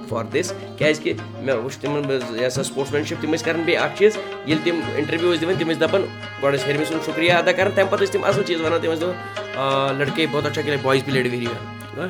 فار 0.10 0.24
دِس 0.34 0.54
کیٛازِکہِ 0.78 1.14
مےٚ 1.42 1.56
وٕچھ 1.56 1.78
تِمن 1.82 2.12
یہِ 2.12 2.48
ہسا 2.48 2.64
سپوٹٕس 2.64 2.94
مینشِپ 2.94 3.22
تِم 3.22 3.34
ٲسۍ 3.34 3.46
کَران 3.46 3.62
بیٚیہِ 3.66 3.84
اَکھ 3.84 3.98
چیٖز، 4.00 4.18
ییٚلہِ 4.46 4.64
تِم 4.64 4.80
اِنٹَروِو 4.96 5.34
ٲسۍ 5.34 5.42
دِوان، 5.42 5.56
تِم 5.60 5.70
ٲسۍ 5.70 5.80
دَپان، 5.80 6.02
گۄڈٕ 6.44 6.56
ٲسۍ 6.56 6.66
ہیٚرمہِ 6.68 6.88
سُنٛد 6.88 7.06
شُکریہ 7.06 7.34
ادا 7.34 7.52
کَران، 7.52 7.72
تَمہِ 7.76 7.90
پَتہٕ 7.90 8.06
ٲسۍ 8.06 8.12
تِم 8.12 8.24
اَصٕل 8.24 8.44
چیٖز 8.44 8.62
وَنان، 8.62 8.80
تِم 8.82 8.92
ٲسۍ 8.92 9.02
دَپان 9.02 9.98
لٔڑکے 9.98 10.26
بہت 10.32 10.46
اچھا 10.46 10.62
کہِ 10.62 10.78
بایِز 10.84 11.06
پی 11.06 11.12
لیڈ 11.12 11.28
ویری 11.32 11.46
ویل 11.46 12.08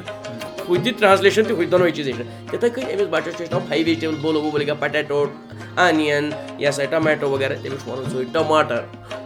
ہُہ 0.68 0.78
تہِ 0.84 0.92
ٹرٛانسلیشَن 1.00 1.44
تہِ 1.44 1.52
ہُہ 1.52 1.66
تہِ 1.70 1.92
چیٖز 1.96 2.08
ہیٚچھناو 2.08 2.50
تِتھَے 2.52 2.70
کٔنۍ 2.70 2.94
أمِس 2.94 3.08
بَچَس 3.10 3.34
چھُ 3.34 3.40
ہیٚچھناوُن 3.40 3.68
فایِو 3.68 3.86
ویجٹیبٕل 3.86 4.18
بولو 4.22 4.42
ووبول 4.42 4.70
گا 4.70 4.74
پَٹیٹو 4.80 5.26
اَنِیَن 5.78 6.30
یہِ 6.58 6.70
ہسا 6.70 6.86
ٹَمیٹو 6.90 7.30
وغیرہ۔ 7.30 7.56
تٔمِس 7.64 7.84
چھُ 7.84 7.92
وَنُن، 7.92 8.10
سُے 8.12 8.24
ٹَماٹر 8.34 8.82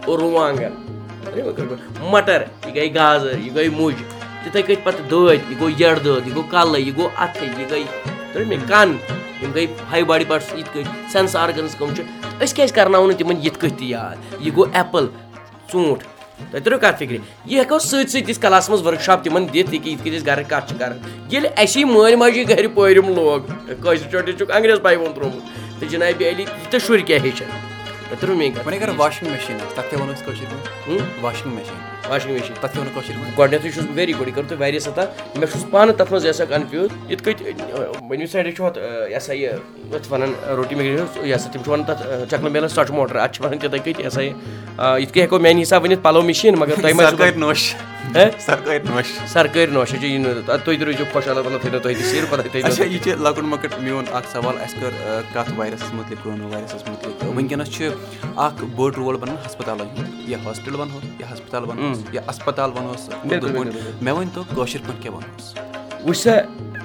رُوانٛگَن۔ 0.07 0.73
مَٹر، 2.11 2.43
یہِ 2.65 2.75
گٔے 2.75 2.93
گازٕر، 2.95 3.37
یہِ 3.37 3.55
گٔے 3.55 3.69
مُجہِ 3.69 4.12
تِتھَے 4.43 4.61
کٔنۍ 4.61 4.83
پَتہٕ 4.83 5.09
دٲدۍ 5.09 5.37
یہِ 5.49 5.59
گوٚو 5.59 5.69
یٔڈ 5.79 6.03
دٲد 6.05 6.27
یہِ 6.27 6.35
گوٚو 6.35 6.49
کَلہٕ 6.51 6.79
یہِ 6.79 6.95
گوٚو 6.97 7.09
اَتھٕ 7.17 7.43
یہِ 7.43 7.69
گٔے 7.71 8.43
مےٚ 8.45 8.67
کَن 8.67 8.95
یِم 9.41 9.51
گٔے 9.55 9.65
فایِو 9.89 10.05
باڈی 10.05 10.25
پاٹٕس 10.25 10.53
یِتھ 10.57 10.69
کٔنۍ 10.73 10.87
سٮ۪نٕس 11.11 11.35
آرگَنٕز 11.35 11.75
کٕم 11.79 11.93
چھِ 11.95 12.03
أسۍ 12.43 12.55
کیٛازِ 12.55 12.73
کَرناوو 12.73 13.07
نہٕ 13.07 13.17
تِمَن 13.17 13.37
یِتھ 13.45 13.59
کٔنۍ 13.59 13.77
تہِ 13.77 13.87
یاد 13.89 14.15
یہِ 14.39 14.55
گوٚو 14.55 14.71
ایپٕل 14.73 15.07
ژوٗنٛٹھ 15.71 16.03
تۄہہِ 16.51 16.63
تٔرِو 16.63 16.77
کَتھ 16.79 16.97
فِکرِ 16.99 17.17
یہِ 17.45 17.59
ہٮ۪کو 17.59 17.79
سۭتۍ 17.79 18.07
سۭتۍ 18.11 18.31
أسۍ 18.31 18.41
کَلاسَس 18.41 18.69
منٛز 18.69 18.85
ؤرٕک 18.87 19.01
شاپ 19.01 19.23
تِمَن 19.23 19.45
دِتھ 19.53 19.73
یہِ 19.73 19.83
کہِ 19.83 19.91
یِتھ 19.91 20.03
کٔنۍ 20.03 20.17
أسۍ 20.17 20.25
گَرٕ 20.27 20.49
کَتھ 20.49 20.69
چھِ 20.69 20.79
کَران 20.79 20.97
ییٚلہِ 21.31 21.49
اَسی 21.63 21.83
مٲلۍ 21.83 22.15
ماجہِ 22.17 22.49
گَرِ 22.49 22.67
پٲرِم 22.75 23.13
لوگ 23.15 23.39
کٲشِر 23.81 24.09
چٲٹھۍ 24.11 24.37
چھُکھ 24.37 24.51
انٛگریز 24.51 24.81
پایوُن 24.83 25.13
ترٛوومُت 25.13 25.43
تہٕ 25.79 26.29
علی 26.31 26.45
تہٕ 26.69 26.79
شُرۍ 26.85 27.05
کیٛاہ 27.07 27.23
ہیٚچھَن 27.23 27.49
تۄہہِ 28.09 28.19
تٔرٕو 28.19 28.35
میٛٲنۍ 28.35 28.79
کَتھ 28.79 28.99
واشِنٛگ 28.99 29.31
مِشیٖن 29.31 29.57
تَتھ 29.75 29.93
وَنو 29.93 30.11
أسۍ 30.13 30.25
کٲشِر 30.25 30.45
پٲٹھۍ 30.49 31.21
واشِنٛگ 31.21 31.53
مِشیٖن 31.55 31.92
واشِنٛگ 32.13 32.33
مِشیٖن 32.33 32.55
تَتھ 32.61 32.73
کیٛاہ 32.73 32.85
وَنو 32.85 32.99
کٲشِر 32.99 33.13
پٲٹھۍ 33.13 33.37
گۄڈٕنٮ۪تھٕے 33.37 33.71
چھُس 33.71 33.85
بہٕ 33.85 33.95
ویری 33.97 34.13
گُڈ 34.19 34.27
یہِ 34.27 34.35
کٔرِو 34.35 34.47
تُہۍ 34.49 34.59
واریاہ 34.59 34.79
سَطح 34.79 35.01
مےٚ 35.35 35.49
چھُس 35.51 35.65
پانہٕ 35.71 35.95
تَتھ 35.97 36.11
منٛز 36.11 36.25
یہِ 36.25 36.31
ہسا 36.31 36.45
کَنفیوٗز 36.45 37.11
یِتھ 37.11 37.23
کٔنۍ 37.23 38.09
ؤنِو 38.09 38.27
سایڈٕ 38.31 38.55
چھُ 38.55 38.65
اَتھ 38.65 38.77
یہِ 38.77 39.17
ہسا 39.17 39.33
یہِ 39.33 39.53
یَتھ 39.93 40.11
وَنان 40.11 40.33
روٹی 40.57 40.75
میکر 40.75 41.25
یہِ 41.25 41.35
ہسا 41.35 41.49
تِم 41.51 41.63
چھِ 41.63 41.69
وَنان 41.71 41.85
تَتھ 41.87 42.01
چَکلہٕ 42.31 42.51
میلَس 42.51 42.75
ژۄچہِ 42.75 42.95
موٹر 42.95 43.15
اَتھ 43.15 43.33
چھِ 43.35 43.45
وَنان 43.45 43.57
تِتھَے 43.59 43.79
کٔنۍ 43.79 43.99
یہِ 43.99 44.07
ہسا 44.07 44.21
یہِ 44.21 44.33
یِتھ 45.01 45.13
کٔنۍ 45.13 45.23
ہٮ۪کو 45.23 45.39
میٛانہِ 45.39 45.61
حِساب 45.61 45.83
ؤنِتھ 45.83 46.01
پَلو 46.03 46.21
مِشیٖن 46.21 46.55
مگر 46.59 46.75
تۄہہِ 46.81 46.93
ما 46.95 47.03
سرکٲرۍ 47.09 47.37
نوش۔ 47.37 47.73
سرکٲرۍ 49.33 49.69
نوش۔ 49.73 49.89
چھِ 49.89 50.03
یِنہٕ 50.03 50.33
تُہۍ 50.45 50.77
تہِ 50.77 50.83
روٗزِو 50.83 51.05
خۄش 51.13 51.27
اللہ 51.27 51.41
تعالیٰ 51.41 51.59
تھٲینو 51.61 51.79
تۄہہِ 51.79 51.95
تہِ 51.97 52.05
سیٖر 52.05 52.25
پَتہٕ 52.29 52.63
اچھا 52.63 52.83
یہِ 52.83 53.01
چھِ 53.03 53.11
لۄکُٹ 53.23 53.43
مۄکُٹ 53.43 53.79
میون 53.81 54.05
اکھ 54.11 54.27
سوال 54.31 54.55
اَسہِ 54.61 54.79
کٔر 54.79 55.21
کَتھ 55.33 55.51
وایرَسَس 55.55 55.93
مُتعلِق 55.93 56.23
کرونا 56.23 56.47
وایرَسَس 56.47 56.87
مُتعلِق۔ 56.89 57.23
وٕنکیٚنَس 57.23 57.71
چھُ 57.71 57.89
اکھ 58.35 58.63
بوٚڑ 58.75 58.93
رول 58.95 59.17
بَنان 59.17 59.35
ہسپتالَن 59.45 59.87
ہُنٛد 59.97 60.29
یا 60.29 60.37
ہاسپِٹل 60.45 60.75
وَنہوس 60.75 61.03
یا 61.19 61.33
ہسپتال 61.33 61.63
وَنہوس 61.69 62.02
یا 62.11 62.21
اَسپَتال 62.27 62.71
وَنہوس 62.75 63.09
مےٚ 64.01 64.13
ؤنۍتو 64.13 64.43
کٲشِر 64.55 64.79
پٲٹھۍ 64.85 65.01
کیاہ 65.01 65.13
وَنہوس 65.13 65.55
وٕچھ 66.05 66.17
سا 66.17 66.31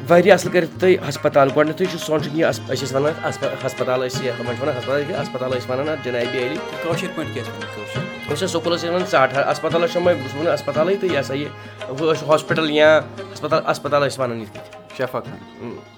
واریاہ 0.09 0.35
اَصٕل 0.35 0.51
کٔرِتھ 0.53 0.79
تُہۍ 0.81 1.09
ہسپتال 1.09 1.49
گۄڈٕنیٚتھٕے 1.57 1.87
چھُ 1.91 1.99
سونٛچُن 2.07 2.39
یہِ 2.39 2.49
أسۍ 2.49 2.63
ٲسۍ 2.69 2.95
وَنان 2.95 3.13
ہسپتال 3.65 4.01
ٲسۍ 4.09 4.25
یہِ 4.25 4.33
وۄنۍ 4.39 4.55
چھِ 4.55 4.63
وَنان 4.63 4.77
ہسپتال 4.79 5.03
ہسپتال 5.23 5.51
ٲسۍ 5.53 5.71
وَنان 5.71 5.89
اَتھ 5.89 6.05
جِنابہِ 6.05 6.47
علی۔ 6.47 6.57
کٲشِر 6.83 7.09
پٲٹھۍ 7.15 7.35
کیاہ 7.35 7.45
چھِ 7.45 7.53
کٲشِر 7.75 8.31
وٕچھ 8.31 8.39
سا 8.39 8.47
سکوٗلَس 8.47 8.81
ٲسۍ 8.81 8.91
وَنان 8.91 9.07
ژاٹھ 9.11 9.35
ہسپتالَس 9.53 9.93
چھُ 9.93 10.01
وۄنۍ 10.03 10.15
بہٕ 10.15 10.23
چھُس 10.23 10.35
وَنان 10.41 10.55
ہسپتالٕے 10.55 10.97
تہٕ 11.01 11.11
یہِ 11.11 11.21
ہسا 11.21 11.35
یہِ 11.35 11.49
ٲسۍ 11.99 12.29
ہاسپِٹل 12.29 12.71
یا 12.71 13.01
ہسپتال 13.35 13.63
ہسپتال 13.71 14.03
ٲسۍ 14.03 14.21
وَنان 14.21 14.41
یِتھ 14.41 14.53
کٔنۍ 14.53 14.97
شفا 14.99 15.21
خان۔ 15.21 15.98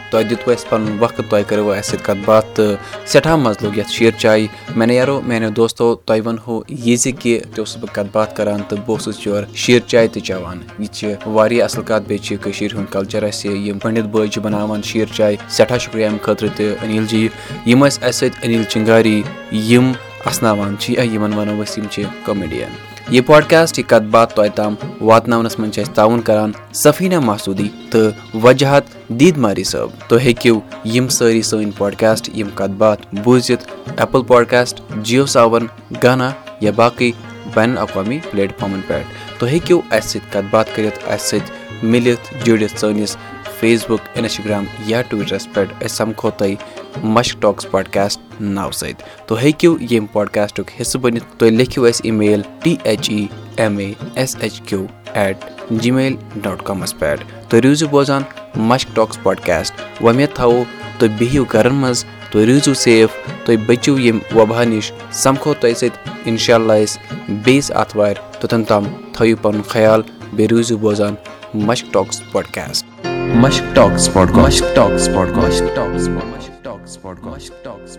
تۄہہِ 0.11 0.29
دیُتوٕ 0.29 0.53
اَسہِ 0.53 0.69
پَنُن 0.69 0.97
وقت 0.99 1.21
تۄہہِ 1.29 1.43
کٔرٕوٕ 1.47 1.77
اَسہِ 1.77 1.91
سۭتۍ 1.91 2.05
کَتھ 2.05 2.19
باتھ 2.25 2.45
تہٕ 2.55 2.75
سٮ۪ٹھاہ 3.05 3.35
مَزٕ 3.35 3.61
لوٚگ 3.61 3.77
یَتھ 3.77 3.91
شیٖر 3.91 4.19
چایہِ۔ 4.19 4.47
مےٚ 4.75 4.91
یارو، 4.91 5.21
میانیو 5.21 5.49
دوستو 5.49 5.95
تۄہہِ 5.95 6.25
وَنہو 6.25 6.61
یہِ 6.67 6.97
زِ 6.97 7.11
کہِ 7.19 7.41
تہِ 7.41 7.59
اوسُس 7.59 7.77
بہٕ 7.77 7.93
کَتھ 7.93 8.07
باتھ 8.11 8.35
کَران 8.35 8.61
تہٕ 8.67 8.77
بہٕ 8.77 8.89
اوسُس 8.89 9.27
یورٕ 9.27 9.55
شیٖر 9.55 9.87
چاے 9.87 10.07
تہِ 10.07 10.21
چٮ۪وان۔ 10.21 10.59
یہِ 10.79 10.87
چھِ 10.87 11.13
واریاہ 11.25 11.65
اَصٕل 11.65 11.83
کَتھ، 11.83 12.03
بیٚیہِ 12.07 12.25
چھِ 12.25 12.37
کٔشیٖرِ 12.41 12.77
ہُنٛد 12.77 12.91
کَلچَر 12.91 13.23
اَسہِ، 13.23 13.51
یِم 13.67 13.79
پٔنڈِت 13.79 14.05
بٲے 14.05 14.27
چھِ 14.27 14.41
بَناوان 14.41 14.81
شیٖر 14.81 15.13
چاے 15.15 15.35
سٮ۪ٹھاہ 15.49 15.77
شُکریہ 15.77 16.07
اَمہِ 16.07 16.21
خٲطرٕ 16.21 16.49
تہِ 16.55 16.65
أنیٖل 16.83 17.05
جی۔ 17.05 17.29
یِم 17.65 17.85
ٲسۍ 17.85 18.03
اَسہِ 18.03 18.29
سۭتۍ 18.29 18.45
أنیٖل 18.45 18.63
چِنگاری، 18.63 19.23
یِم 19.51 19.91
اَسناوان 20.25 20.75
چھِ 20.79 20.93
یا 20.93 21.03
یِمَن 21.03 21.33
وَنو 21.33 21.63
أسۍ 21.63 21.77
یِم 21.77 21.87
چھِ 21.91 22.03
کامیڈِیَن 22.25 22.90
یہِ 23.11 23.25
پاڈکاسٹ 23.25 23.79
یہِ 23.79 23.85
کَتھ 23.87 24.03
باتھ 24.11 24.33
تۄہہِ 24.35 24.49
تام 24.55 24.75
واتناونَس 25.01 25.57
منٛز 25.59 25.73
چھِ 25.73 25.81
اَسہِ 25.81 25.93
تعاوُن 25.95 26.21
کَران 26.27 26.51
سفیٖنا 26.83 27.19
مسوٗدی 27.19 27.67
تہٕ 27.91 28.37
وجہت 28.43 28.93
دیٖد 29.19 29.37
ماری 29.45 29.63
صٲب 29.71 29.89
تُہۍ 30.09 30.19
ہیٚکِو 30.25 30.59
یِم 30.93 31.07
سٲری 31.17 31.41
سٲنۍ 31.41 31.71
پاڈکاسٹ 31.77 32.29
یِم 32.37 32.49
کَتھ 32.55 32.77
باتھ 32.81 33.01
بوٗزِتھ 33.23 33.65
ایپٕل 33.97 34.23
پاڈکاسٹ 34.27 34.81
جِیو 35.03 35.25
ساوَن 35.33 35.65
گانا 36.03 36.29
یا 36.61 36.71
باقٕے 36.75 37.11
بین 37.55 37.77
الاقوامی 37.77 38.19
پلیٹ 38.31 38.57
فارمَن 38.59 38.81
پٮ۪ٹھ 38.87 39.39
تُہۍ 39.39 39.49
ہیٚکِو 39.51 39.79
اَسہِ 39.91 40.09
سۭتۍ 40.11 40.31
کَتھ 40.33 40.45
باتھ 40.51 40.69
کٔرِتھ 40.75 40.99
اَسہِ 41.13 41.39
سۭتۍ 41.39 41.83
مِلِتھ 41.83 42.33
جُڑِتھ 42.45 42.79
سٲنِس 42.79 43.17
فیس 43.61 43.83
بُک 43.89 44.17
اِنسٹاگرٛام 44.17 44.65
یا 44.87 45.01
ٹُوِٹرَس 45.09 45.47
پٮ۪ٹھ 45.53 45.73
أسۍ 45.83 45.95
سَمکھو 45.95 46.29
تۄہہِ 46.37 46.55
مشک 47.03 47.41
ٹاکٕس 47.41 47.69
پاڈکاسٹ 47.71 48.19
ناوٕ 48.41 48.71
سۭتۍ 48.71 49.03
تُہۍ 49.27 49.37
ہیٚکِو 49.41 49.75
ییٚمہِ 49.89 50.11
پاڈکاسٹُک 50.13 50.71
حِصہٕ 50.79 51.01
بٔنِتھ 51.01 51.25
تُہۍ 51.37 51.51
لیکھِو 51.51 51.85
اَسہِ 51.85 52.05
email 52.11 52.41
T 52.63 52.75
H 52.83 53.09
E 53.09 53.25
M 53.57 53.77
A 53.77 53.93
S 54.15 54.35
H 54.39 54.61
Q 54.61 54.85
at 55.13 55.45
gmail 55.91 56.15
dot 56.43 56.63
کامَس 56.65 56.97
پٮ۪ٹھ 56.99 57.23
تُہۍ 57.49 57.61
روٗزِو 57.63 57.87
بوزان 57.91 58.21
مشک 58.55 58.95
ٹاکٕس 58.95 59.23
پاڈکاسٹ 59.23 60.03
وۄمید 60.03 60.35
تھاوو 60.35 60.63
تُہۍ 60.97 61.09
بِہِو 61.17 61.43
گَرَن 61.53 61.75
منٛز 61.75 62.05
تُہۍ 62.31 62.45
روٗزِو 62.45 62.73
سیف۔ 62.73 63.09
تُہۍ 63.45 63.57
بٔچِو 63.65 63.99
ییٚمہِ 63.99 64.37
وبا 64.37 64.63
نِش 64.63 64.91
سَمکھو 65.11 65.53
تۄہہِ 65.59 65.75
سۭتۍ 65.75 66.11
اِنشاء 66.25 66.55
اللہ 66.55 66.83
أسۍ 66.83 66.99
بیٚیِس 67.43 67.71
آتھوارِ 67.81 68.15
توٚتَن 68.39 68.63
تام 68.63 68.83
تھٲیِو 69.13 69.35
پَنُن 69.41 69.61
خیال۔ 69.67 70.01
بیٚیہِ 70.33 70.51
روٗزِو 70.51 70.77
بوزان 70.77 71.15
Mushk 71.53 71.93
talks 71.93 72.21
podcast 72.31 72.90
Mushk 73.35 73.75
talks 73.75 74.09
podcast 74.13 74.61
Mushk 74.61 74.75
talks 74.75 75.07
podcast 75.15 75.63
talks 75.75 76.07
Mushk 76.07 76.63
talks 76.63 77.01
podcast 77.01 77.01
talks 77.01 77.01
podcast 77.01 77.63
talks 77.63 77.97